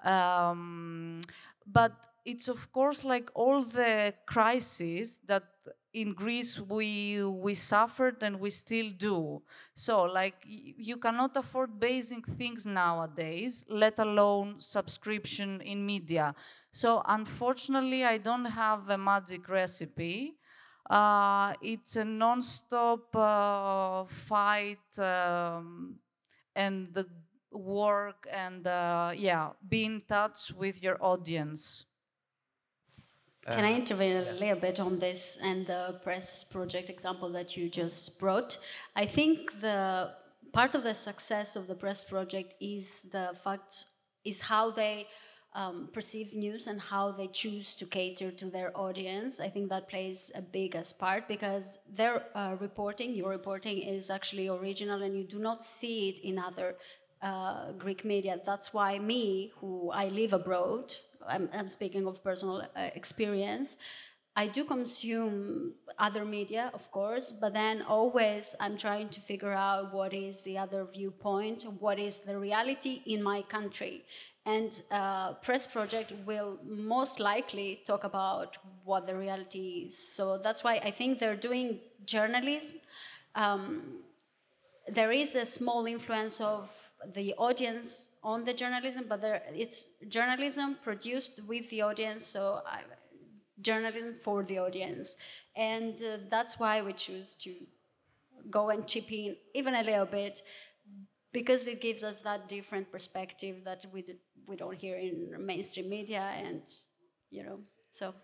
[0.02, 1.20] Um,
[1.66, 1.92] but
[2.28, 5.44] it's of course like all the crises that
[5.94, 9.42] in Greece we we suffered and we still do.
[9.74, 16.34] So like you cannot afford basic things nowadays, let alone subscription in media.
[16.70, 20.36] So unfortunately, I don't have a magic recipe.
[20.88, 25.96] Uh, it's a non-stop uh, fight um,
[26.54, 27.06] and the
[27.52, 31.86] work and uh, yeah, be in touch with your audience.
[33.54, 37.68] Can I intervene a little bit on this and the press project example that you
[37.70, 38.58] just brought?
[38.94, 40.12] I think the
[40.52, 43.86] part of the success of the press project is the fact
[44.24, 45.06] is how they
[45.54, 49.40] um, perceive news and how they choose to cater to their audience.
[49.40, 54.48] I think that plays a biggest part because their uh, reporting, your reporting, is actually
[54.48, 56.76] original and you do not see it in other
[57.22, 58.38] uh, Greek media.
[58.44, 60.92] That's why me, who I live abroad,
[61.28, 63.76] I'm, I'm speaking of personal uh, experience.
[64.36, 69.92] I do consume other media, of course, but then always I'm trying to figure out
[69.92, 74.04] what is the other viewpoint, what is the reality in my country.
[74.46, 79.98] And uh, Press Project will most likely talk about what the reality is.
[79.98, 82.76] So that's why I think they're doing journalism.
[83.34, 84.04] Um,
[84.86, 90.76] there is a small influence of the audience on the journalism, but there, it's journalism
[90.82, 92.82] produced with the audience, so I,
[93.60, 95.16] journalism for the audience.
[95.56, 97.54] And uh, that's why we choose to
[98.50, 100.40] go and chip in even a little bit
[101.32, 104.04] because it gives us that different perspective that we,
[104.46, 106.62] we don't hear in mainstream media and
[107.30, 107.58] you know
[107.90, 108.14] so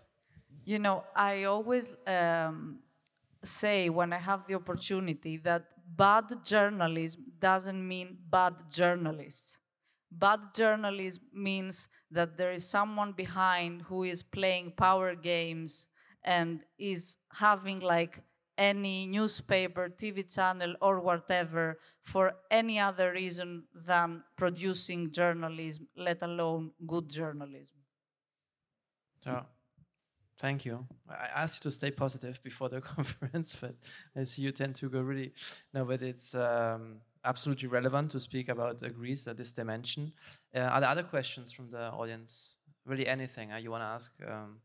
[0.64, 2.78] you know i always um,
[3.42, 9.58] say when i have the opportunity that bad journalism doesn't mean bad journalists.
[10.18, 15.88] Bad journalism means that there is someone behind who is playing power games
[16.22, 18.20] and is having like
[18.56, 26.70] any newspaper, TV channel, or whatever for any other reason than producing journalism, let alone
[26.86, 27.78] good journalism.
[29.24, 29.44] So
[30.38, 30.86] Thank you.
[31.08, 33.76] I asked you to stay positive before the conference, but
[34.16, 35.32] I see you tend to go really.
[35.72, 40.12] No, but it's um, absolutely relevant to speak about uh, Greece at this dimension.
[40.54, 42.56] Uh, are there other questions from the audience
[42.86, 44.12] really anything uh, you want to ask.
[44.26, 44.60] Um,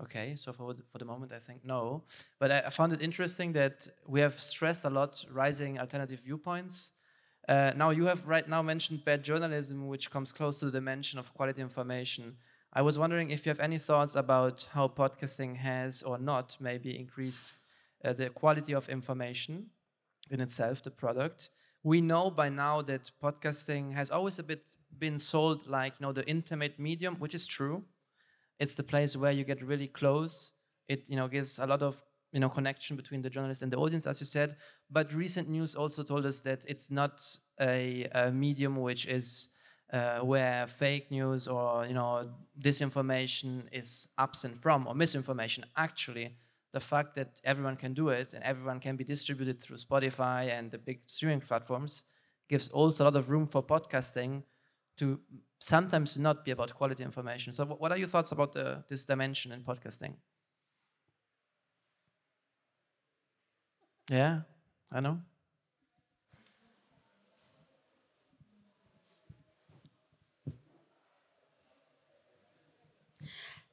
[0.00, 2.04] Okay, so for for the moment, I think no.
[2.38, 6.92] But I, I, found it interesting that we have stressed a lot rising alternative viewpoints.
[7.48, 11.18] Uh, now you have right now mentioned bad journalism, which comes close to the dimension
[11.18, 12.36] of quality information.
[12.72, 16.98] I was wondering if you have any thoughts about how podcasting has or not maybe
[16.98, 17.54] increased
[18.04, 19.70] uh, the quality of information
[20.30, 21.50] in itself, the product.
[21.82, 26.12] We know by now that podcasting has always a bit been sold like you know
[26.12, 27.84] the intimate medium, which is true
[28.58, 30.52] it's the place where you get really close.
[30.88, 32.02] It you know gives a lot of
[32.32, 34.56] you know connection between the journalist and the audience, as you said.
[34.90, 37.24] But recent news also told us that it's not
[37.60, 39.50] a, a medium which is
[39.92, 42.28] uh, where fake news or you know
[42.60, 45.64] disinformation is absent from or misinformation.
[45.76, 46.36] Actually,
[46.72, 50.70] the fact that everyone can do it and everyone can be distributed through Spotify and
[50.70, 52.04] the big streaming platforms
[52.48, 54.42] gives also a lot of room for podcasting
[54.96, 55.20] to
[55.60, 57.52] sometimes not be about quality information.
[57.52, 60.14] So, what are your thoughts about the, this dimension in podcasting?
[64.10, 64.42] Yeah,
[64.92, 65.20] I know.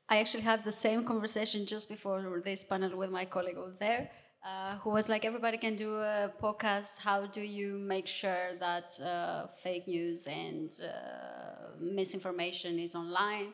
[0.08, 4.12] I actually had the same conversation just before this panel with my colleague over there
[4.46, 7.00] uh, who was like, everybody can do a podcast.
[7.00, 13.54] How do you make sure that uh, fake news and uh, misinformation is online?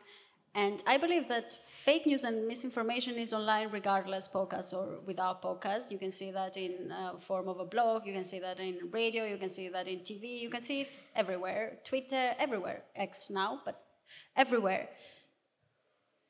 [0.53, 5.91] And I believe that fake news and misinformation is online regardless podcast or without podcast.
[5.91, 8.05] You can see that in uh, form of a blog.
[8.05, 9.23] You can see that in radio.
[9.23, 10.41] You can see that in TV.
[10.41, 11.77] You can see it everywhere.
[11.85, 12.83] Twitter, everywhere.
[12.97, 13.81] X now, but
[14.35, 14.89] everywhere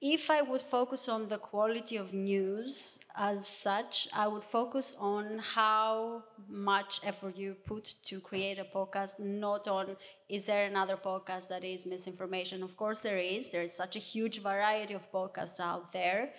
[0.01, 5.37] if I would focus on the quality of news as such, I would focus on
[5.37, 9.95] how much effort you put to create a podcast, not on
[10.27, 12.63] is there another podcast that is misinformation.
[12.63, 13.51] Of course, there is.
[13.51, 16.33] There is such a huge variety of podcasts out there.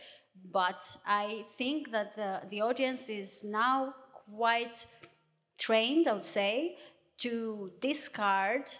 [0.51, 3.95] But I think that the, the audience is now
[4.35, 4.87] quite
[5.57, 6.79] trained, I would say,
[7.19, 8.73] to discard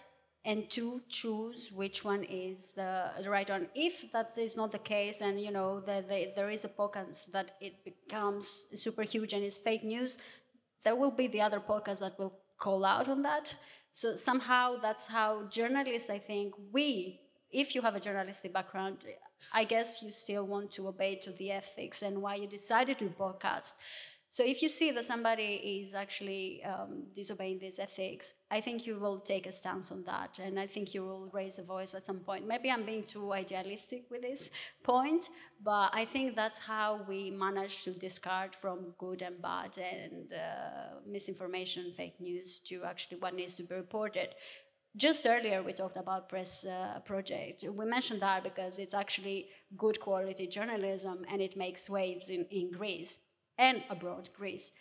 [0.45, 3.67] and to choose which one is the, the right one.
[3.75, 7.31] If that is not the case, and you know that the, there is a podcast
[7.31, 10.17] that it becomes super huge and it's fake news,
[10.83, 13.55] there will be the other podcast that will call out on that.
[13.91, 17.21] So somehow that's how journalists, I think, we,
[17.51, 18.97] if you have a journalistic background,
[19.53, 23.05] I guess you still want to obey to the ethics and why you decided to
[23.05, 23.75] podcast.
[24.33, 28.97] So if you see that somebody is actually um, disobeying these ethics, I think you
[28.97, 32.03] will take a stance on that, and I think you will raise a voice at
[32.03, 32.47] some point.
[32.47, 34.49] Maybe I'm being too idealistic with this
[34.81, 35.29] point,
[35.63, 40.95] but I think that's how we manage to discard from good and bad and uh,
[41.05, 44.29] misinformation, fake news, to actually what needs to be reported.
[44.97, 47.65] Just earlier, we talked about press uh, project.
[47.71, 52.71] We mentioned that because it's actually good quality journalism and it makes waves in, in
[52.71, 53.19] Greece
[53.57, 54.71] and abroad, Greece.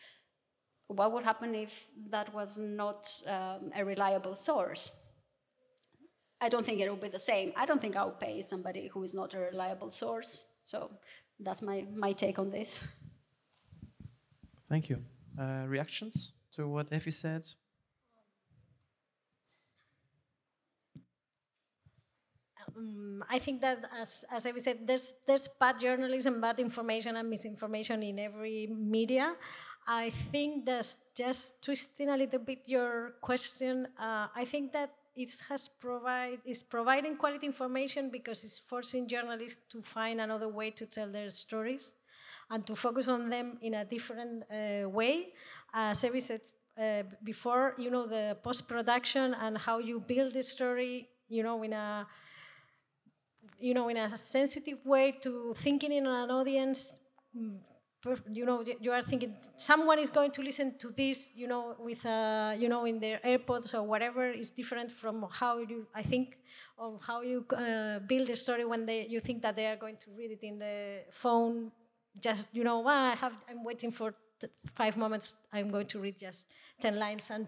[0.88, 4.90] What would happen if that was not um, a reliable source?
[6.40, 7.52] I don't think it will be the same.
[7.56, 10.44] I don't think I'll pay somebody who is not a reliable source.
[10.66, 10.90] So
[11.38, 12.84] that's my, my take on this.
[14.68, 14.98] Thank you.
[15.38, 17.44] Uh, reactions to what Evi said?
[22.76, 27.28] Um, I think that, as, as I said, there's, there's bad journalism, bad information, and
[27.28, 29.34] misinformation in every media.
[29.86, 33.88] I think that's just twisting a little bit your question.
[33.98, 39.60] Uh, I think that it has provide is providing quality information because it's forcing journalists
[39.70, 41.94] to find another way to tell their stories
[42.50, 45.32] and to focus on them in a different uh, way.
[45.74, 46.40] As I said
[46.80, 51.62] uh, before, you know, the post production and how you build the story, you know,
[51.62, 52.06] in a
[53.62, 56.80] you know, in a sensitive way to thinking in an audience.
[57.36, 57.58] Mm,
[58.32, 62.04] you know, you are thinking someone is going to listen to this, you know, with,
[62.04, 66.36] uh, you know, in their AirPods or whatever is different from how you, I think,
[66.76, 69.98] of how you uh, build a story when they, you think that they are going
[69.98, 71.70] to read it in the phone.
[72.20, 74.14] Just, you know, well, I have, I'm waiting for
[74.74, 75.36] five moments.
[75.52, 76.48] I'm going to read just
[76.80, 77.46] ten lines and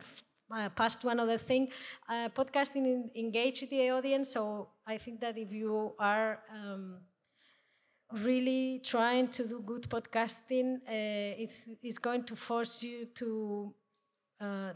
[0.51, 1.69] uh, past one other thing.
[2.09, 6.99] Uh, podcasting engage the audience, so I think that if you are um,
[8.23, 13.75] really trying to do good podcasting, uh, it is going to force you to
[14.41, 14.73] uh,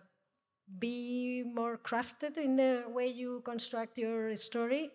[0.79, 4.91] be more crafted in the way you construct your story.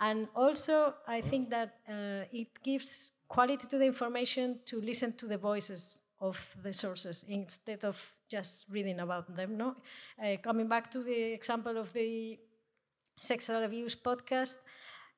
[0.00, 5.26] And also, I think that uh, it gives quality to the information to listen to
[5.26, 9.50] the voices of the sources instead of just reading about them.
[9.56, 9.68] No,
[10.24, 12.38] uh, coming back to the example of the
[13.18, 14.56] sexual abuse podcast,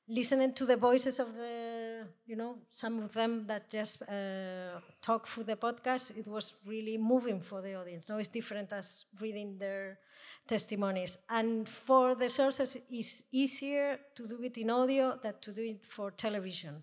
[0.08, 5.26] listening to the voices of the, you know, some of them that just uh, talk
[5.26, 8.08] through the podcast, it was really moving for the audience.
[8.08, 9.98] No, it's different as reading their
[10.46, 11.16] testimonies.
[11.30, 15.86] And for the sources, it's easier to do it in audio than to do it
[15.86, 16.82] for television.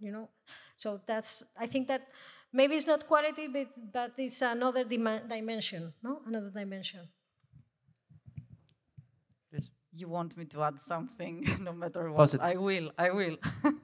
[0.00, 0.28] You know,
[0.76, 2.08] so that's I think that
[2.54, 5.92] maybe it's not quality, but but it's another dimension.
[6.02, 7.08] No, another dimension.
[9.96, 12.40] you want me to add something, no matter what.
[12.40, 13.36] I will, I will.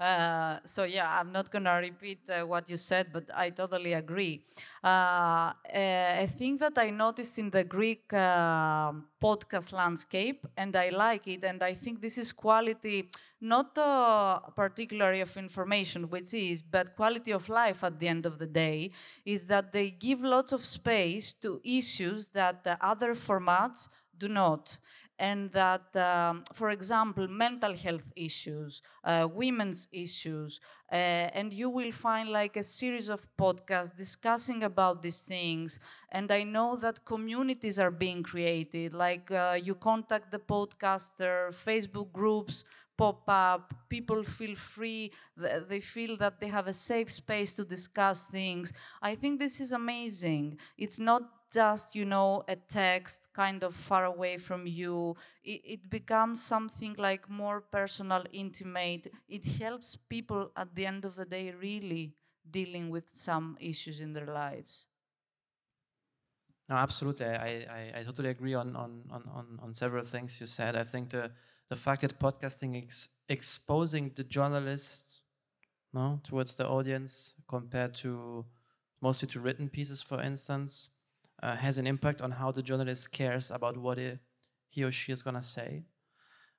[0.00, 4.42] uh, so yeah, I'm not gonna repeat uh, what you said, but I totally agree.
[4.82, 11.26] Uh, I think that I noticed in the Greek uh, podcast landscape, and I like
[11.26, 13.08] it, and I think this is quality,
[13.40, 18.38] not uh, particularly of information, which is, but quality of life at the end of
[18.38, 18.92] the day,
[19.24, 24.78] is that they give lots of space to issues that other formats do not
[25.18, 30.60] and that, um, for example, mental health issues, uh, women's issues,
[30.92, 35.78] uh, and you will find like a series of podcasts discussing about these things.
[36.10, 42.12] And I know that communities are being created, like uh, you contact the podcaster, Facebook
[42.12, 42.64] groups
[42.96, 45.12] pop up, people feel free,
[45.68, 48.72] they feel that they have a safe space to discuss things.
[49.00, 50.58] I think this is amazing.
[50.76, 55.16] It's not just you know a text kind of far away from you.
[55.44, 59.12] It, it, becomes something like more personal intimate.
[59.28, 62.14] It helps people at the end of the day really
[62.50, 64.88] dealing with some issues in their lives.
[66.68, 67.26] No absolutely.
[67.26, 70.76] I, I, I totally agree on, on, on, on several things you said.
[70.76, 71.30] I think the,
[71.68, 75.22] the fact that podcasting is exposing the journalist
[75.94, 78.44] no, towards the audience compared to
[79.00, 80.90] mostly to written pieces for instance
[81.42, 84.18] uh, has an impact on how the journalist cares about what he,
[84.68, 85.84] he or she is going to say.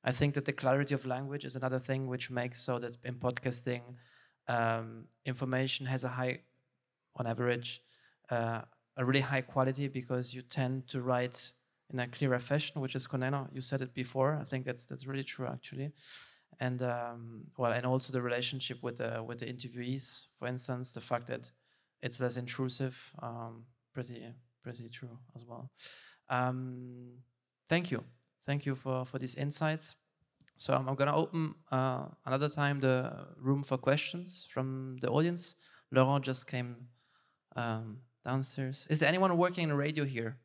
[0.04, 3.16] I think that the clarity of language is another thing which makes so that in
[3.16, 3.82] podcasting,
[4.48, 6.40] um, information has a high,
[7.18, 7.82] on average,
[8.30, 8.62] uh,
[8.98, 11.52] a really high quality because you tend to write
[11.92, 13.48] in a clearer fashion, which is Koneno.
[13.54, 14.38] You said it before.
[14.40, 15.92] I think that's that's really true actually,
[16.60, 20.28] and um, well, and also the relationship with the with the interviewees.
[20.38, 21.52] For instance, the fact that
[22.02, 24.34] it's less intrusive, um, pretty
[24.64, 25.72] pretty true as well.
[26.30, 27.18] Um,
[27.68, 28.04] thank you.
[28.46, 29.96] Thank you for, for these insights.
[30.56, 35.10] So I'm, I'm going to open uh, another time the room for questions from the
[35.10, 35.56] audience.
[35.92, 36.76] Laurent just came
[37.56, 38.86] um, downstairs.
[38.90, 40.38] Is there anyone working in radio here?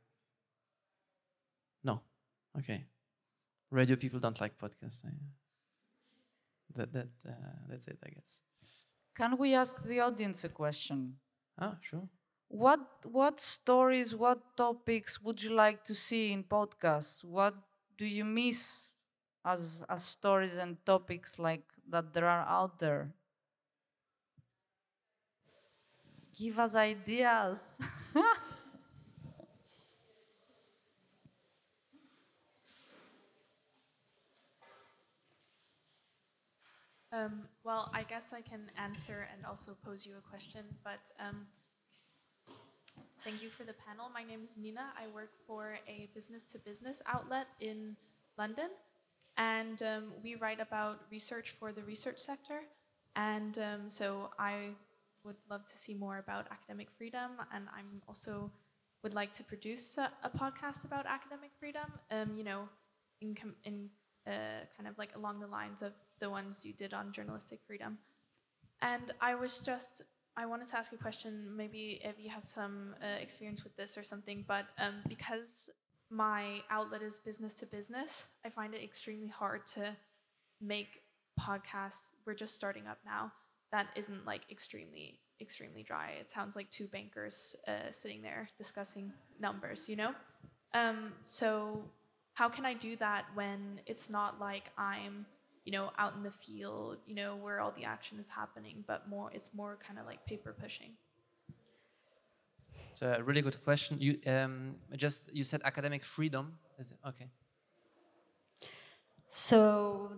[1.83, 2.01] No.
[2.59, 2.85] Okay.
[3.71, 5.05] Radio people don't like podcasts.
[6.75, 7.33] That that uh,
[7.69, 8.41] that's it, I guess.
[9.15, 11.15] Can we ask the audience a question?
[11.59, 12.09] Ah, sure.
[12.63, 17.23] What what stories, what topics would you like to see in podcasts?
[17.25, 17.55] What
[17.99, 18.93] do you miss
[19.45, 23.13] as as stories and topics like that there are out there?
[26.39, 27.81] Give us ideas.
[37.13, 41.47] Um, well, I guess I can answer and also pose you a question, but um,
[43.25, 44.11] Thank you for the panel.
[44.13, 44.93] My name is Nina.
[45.03, 47.97] I work for a business to business outlet in
[48.37, 48.69] London.
[49.39, 52.61] And um, we write about research for the research sector.
[53.17, 54.73] And um, so I
[55.25, 57.31] would love to see more about academic freedom.
[57.51, 58.51] And I'm also
[59.03, 62.69] would like to produce a, a podcast about academic freedom, um, you know,
[63.23, 63.89] in, com- in
[64.27, 67.97] uh, kind of like along the lines of the ones you did on journalistic freedom.
[68.83, 70.03] And I was just
[70.37, 73.97] I wanted to ask a question, maybe if you have some uh, experience with this
[73.97, 75.71] or something, but um, because
[76.11, 79.97] my outlet is business to business, I find it extremely hard to
[80.61, 81.03] make
[81.41, 82.13] podcasts.
[82.27, 83.33] We're just starting up now.
[83.71, 86.13] That isn't like extremely, extremely dry.
[86.21, 90.15] It sounds like two bankers uh, sitting there discussing numbers, you know?
[90.73, 91.85] Um, so,
[92.35, 95.27] how can I do that when it's not like I'm
[95.65, 99.09] you know, out in the field, you know, where all the action is happening, but
[99.09, 100.93] more it's more kind of like paper pushing.
[102.93, 103.99] It's a really good question.
[104.01, 106.59] You um, just you said academic freedom.
[106.79, 107.29] Is it okay?
[109.27, 110.13] So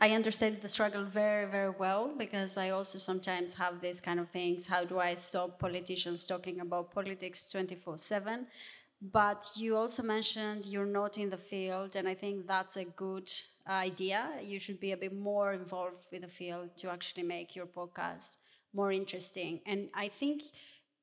[0.00, 4.30] I understand the struggle very, very well because I also sometimes have these kind of
[4.30, 4.66] things.
[4.66, 8.46] How do I stop politicians talking about politics 24 7?
[9.00, 13.30] But you also mentioned you're not in the field, and I think that's a good
[13.68, 14.28] idea.
[14.42, 18.38] You should be a bit more involved with the field to actually make your podcast
[18.74, 19.60] more interesting.
[19.66, 20.42] And I think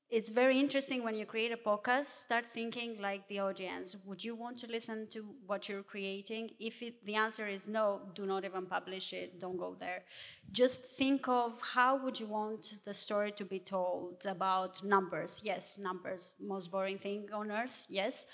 [0.10, 3.96] it's very interesting when you create a podcast start thinking like the audience.
[4.06, 6.52] Would you want to listen to what you're creating?
[6.60, 9.40] If it, the answer is no do not even publish it.
[9.40, 10.04] Don't go there.
[10.52, 15.42] Just think of how would you want the story to be told about numbers.
[15.44, 18.26] Yes numbers most boring thing on earth yes.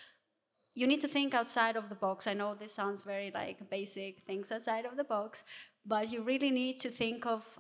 [0.73, 2.27] You need to think outside of the box.
[2.27, 5.45] I know this sounds very like basic things outside of the box
[5.85, 7.59] but you really need to think of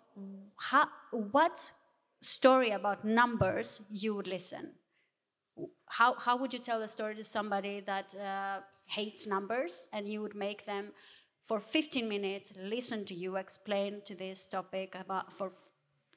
[0.57, 1.71] how, what
[2.21, 4.71] story about numbers, you would listen.
[5.89, 10.21] How, how would you tell a story to somebody that uh, hates numbers and you
[10.21, 10.91] would make them
[11.43, 15.51] for 15 minutes listen to you explain to this topic about, for,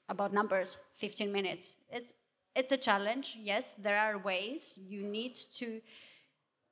[0.08, 1.76] about numbers 15 minutes?
[1.90, 2.12] It's,
[2.54, 4.78] it's a challenge, yes, there are ways.
[4.86, 5.80] You need to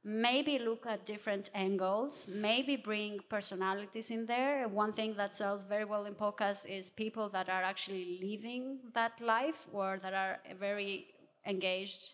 [0.04, 4.66] maybe look at different angles, maybe bring personalities in there.
[4.68, 9.12] One thing that sells very well in podcasts is people that are actually living that
[9.20, 11.06] life or that are very
[11.46, 12.12] engaged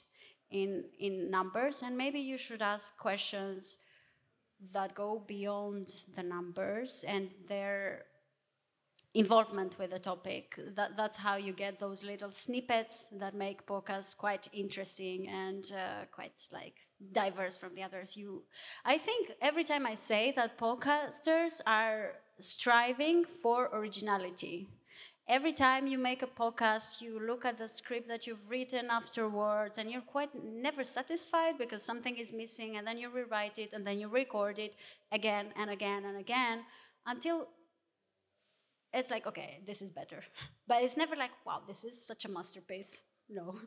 [0.51, 3.79] in in numbers and maybe you should ask questions
[4.73, 8.05] that go beyond the numbers and their
[9.19, 10.45] involvement with the topic.
[10.77, 16.05] That, that's how you get those little snippets that make podcasts quite interesting and uh,
[16.13, 16.77] quite like
[17.13, 18.17] diverse from the others.
[18.17, 18.45] You,
[18.85, 24.69] I think every time I say that podcasters are striving for originality.
[25.29, 29.77] Every time you make a podcast, you look at the script that you've written afterwards,
[29.77, 33.87] and you're quite never satisfied because something is missing, and then you rewrite it, and
[33.87, 34.75] then you record it
[35.13, 36.61] again and again and again
[37.05, 37.49] until
[38.93, 40.23] it's like, okay, this is better.
[40.67, 43.05] But it's never like, wow, this is such a masterpiece.
[43.29, 43.55] No.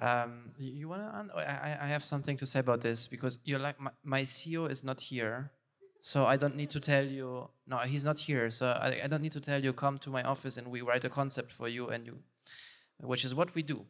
[0.00, 1.36] Um, you, want to?
[1.38, 4.84] I, I have something to say about this because you're like my, my CEO is
[4.84, 5.50] not here,
[6.00, 7.48] so I don't need to tell you.
[7.66, 9.72] No, he's not here, so I, I don't need to tell you.
[9.72, 12.20] Come to my office and we write a concept for you, and you,
[13.00, 13.84] which is what we do.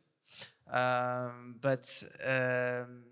[0.72, 3.02] Um, but um,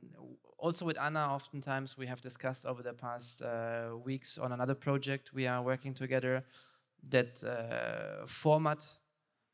[0.56, 5.34] also with Ana, oftentimes we have discussed over the past uh, weeks on another project
[5.34, 6.44] we are working together
[7.08, 8.86] that uh, format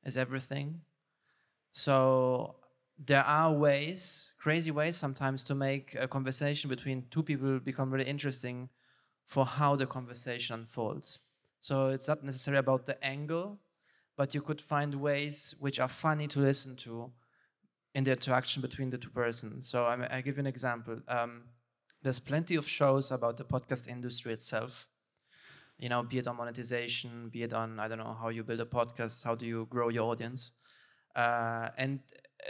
[0.04, 0.80] is everything.
[1.72, 2.56] So
[2.98, 8.08] there are ways, crazy ways sometimes, to make a conversation between two people become really
[8.08, 8.68] interesting
[9.24, 11.20] for how the conversation unfolds.
[11.60, 13.58] So it's not necessarily about the angle,
[14.16, 17.10] but you could find ways which are funny to listen to
[17.94, 19.68] in the interaction between the two persons.
[19.68, 21.00] So I, I give you an example.
[21.08, 21.44] Um,
[22.02, 24.88] there's plenty of shows about the podcast industry itself
[25.78, 28.60] you know, be it on monetization, be it on, I don't know, how you build
[28.60, 30.52] a podcast, how do you grow your audience.
[31.14, 32.00] Uh, and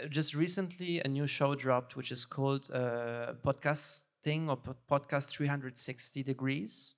[0.03, 4.59] uh, just recently, a new show dropped, which is called uh, Podcasting or
[4.91, 6.95] Podcast 360 Degrees.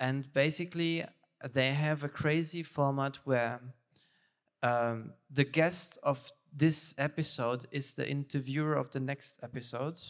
[0.00, 1.04] And basically,
[1.52, 3.60] they have a crazy format where
[4.62, 10.00] um, the guest of this episode is the interviewer of the next episode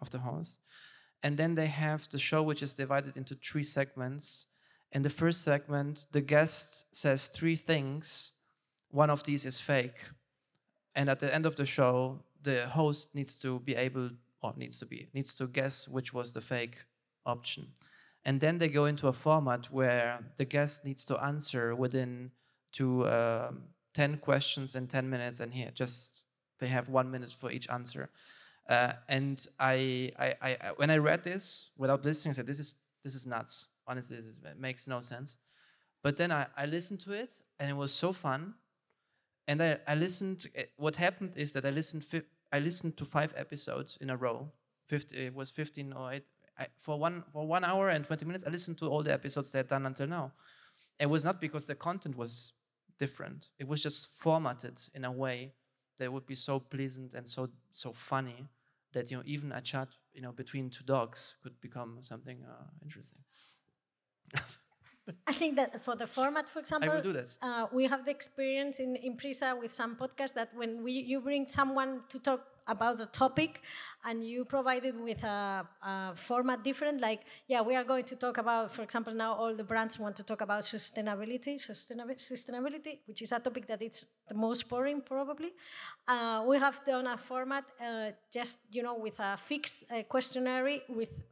[0.00, 0.60] of the host.
[1.22, 4.46] And then they have the show, which is divided into three segments.
[4.92, 8.32] In the first segment, the guest says three things.
[8.90, 10.08] One of these is fake.
[10.94, 14.10] And at the end of the show, the host needs to be able,
[14.42, 16.78] or needs to be, needs to guess which was the fake
[17.26, 17.68] option.
[18.24, 22.30] And then they go into a format where the guest needs to answer within
[22.72, 23.52] to uh,
[23.94, 25.40] 10 questions in 10 minutes.
[25.40, 26.24] And here, just
[26.58, 28.10] they have one minute for each answer.
[28.68, 32.74] Uh, and I, I, I, when I read this without listening, I said, "This is
[33.02, 33.68] this is nuts.
[33.86, 35.38] Honestly, this is, it makes no sense."
[36.02, 38.54] But then I, I listened to it, and it was so fun.
[39.48, 40.46] And I, I listened.
[40.54, 42.06] Eh, what happened is that I listened.
[42.52, 44.50] I listened to five episodes in a row.
[44.88, 46.24] 50, it was fifteen or eight.
[46.58, 49.50] I, for one for one hour and twenty minutes, I listened to all the episodes
[49.50, 50.32] they had done until now.
[50.98, 52.52] It was not because the content was
[52.98, 53.48] different.
[53.58, 55.54] It was just formatted in a way
[56.00, 58.48] that would be so pleasant and so so funny
[58.92, 62.64] that you know even a chat you know between two dogs could become something uh,
[62.82, 63.20] interesting.
[65.26, 67.38] I think that for the format, for example, I will do this.
[67.42, 71.20] Uh, we have the experience in, in Prisa with some podcasts that when we you
[71.20, 73.62] bring someone to talk about the topic
[74.04, 78.16] and you provide it with a, a, format different like yeah we are going to
[78.16, 83.22] talk about for example now all the brands want to talk about sustainability sustainability which
[83.22, 85.52] is a topic that it's the most boring probably.
[86.06, 90.80] Uh, we have done a format uh, just you know with a fixed uh, questionnaire
[90.88, 91.22] with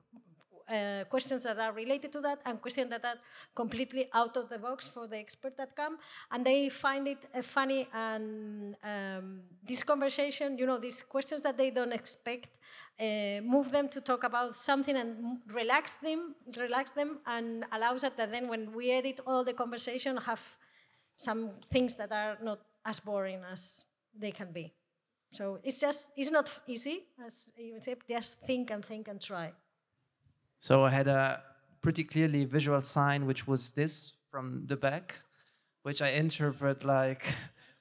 [0.69, 3.19] uh, questions that are related to that and questions that are
[3.55, 5.99] completely out of the box for the expert that come
[6.31, 11.57] and they find it uh, funny and um, this conversation you know these questions that
[11.57, 12.49] they don't expect
[13.01, 18.13] uh, move them to talk about something and relax them relax them and allows us
[18.17, 20.57] that then when we edit all the conversation have
[21.19, 23.85] some things that are not as boring as
[24.17, 24.73] they can be.
[25.33, 27.99] So it's just it's not easy, as you said.
[28.09, 29.53] Just think and think and try.
[30.61, 31.43] So I had a
[31.81, 35.21] pretty clearly visual sign, which was this from the back,
[35.83, 37.25] which I interpret like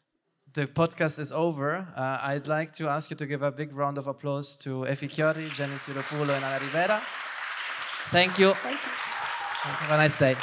[0.54, 1.88] the podcast is over.
[1.96, 5.10] Uh, I'd like to ask you to give a big round of applause to Evi
[5.10, 7.02] Kiorri, Jenny Tsiropoulou, and Ana Ribera.
[8.10, 8.54] Thank you.
[8.54, 8.92] Thank you.
[9.70, 10.36] Have a nice day.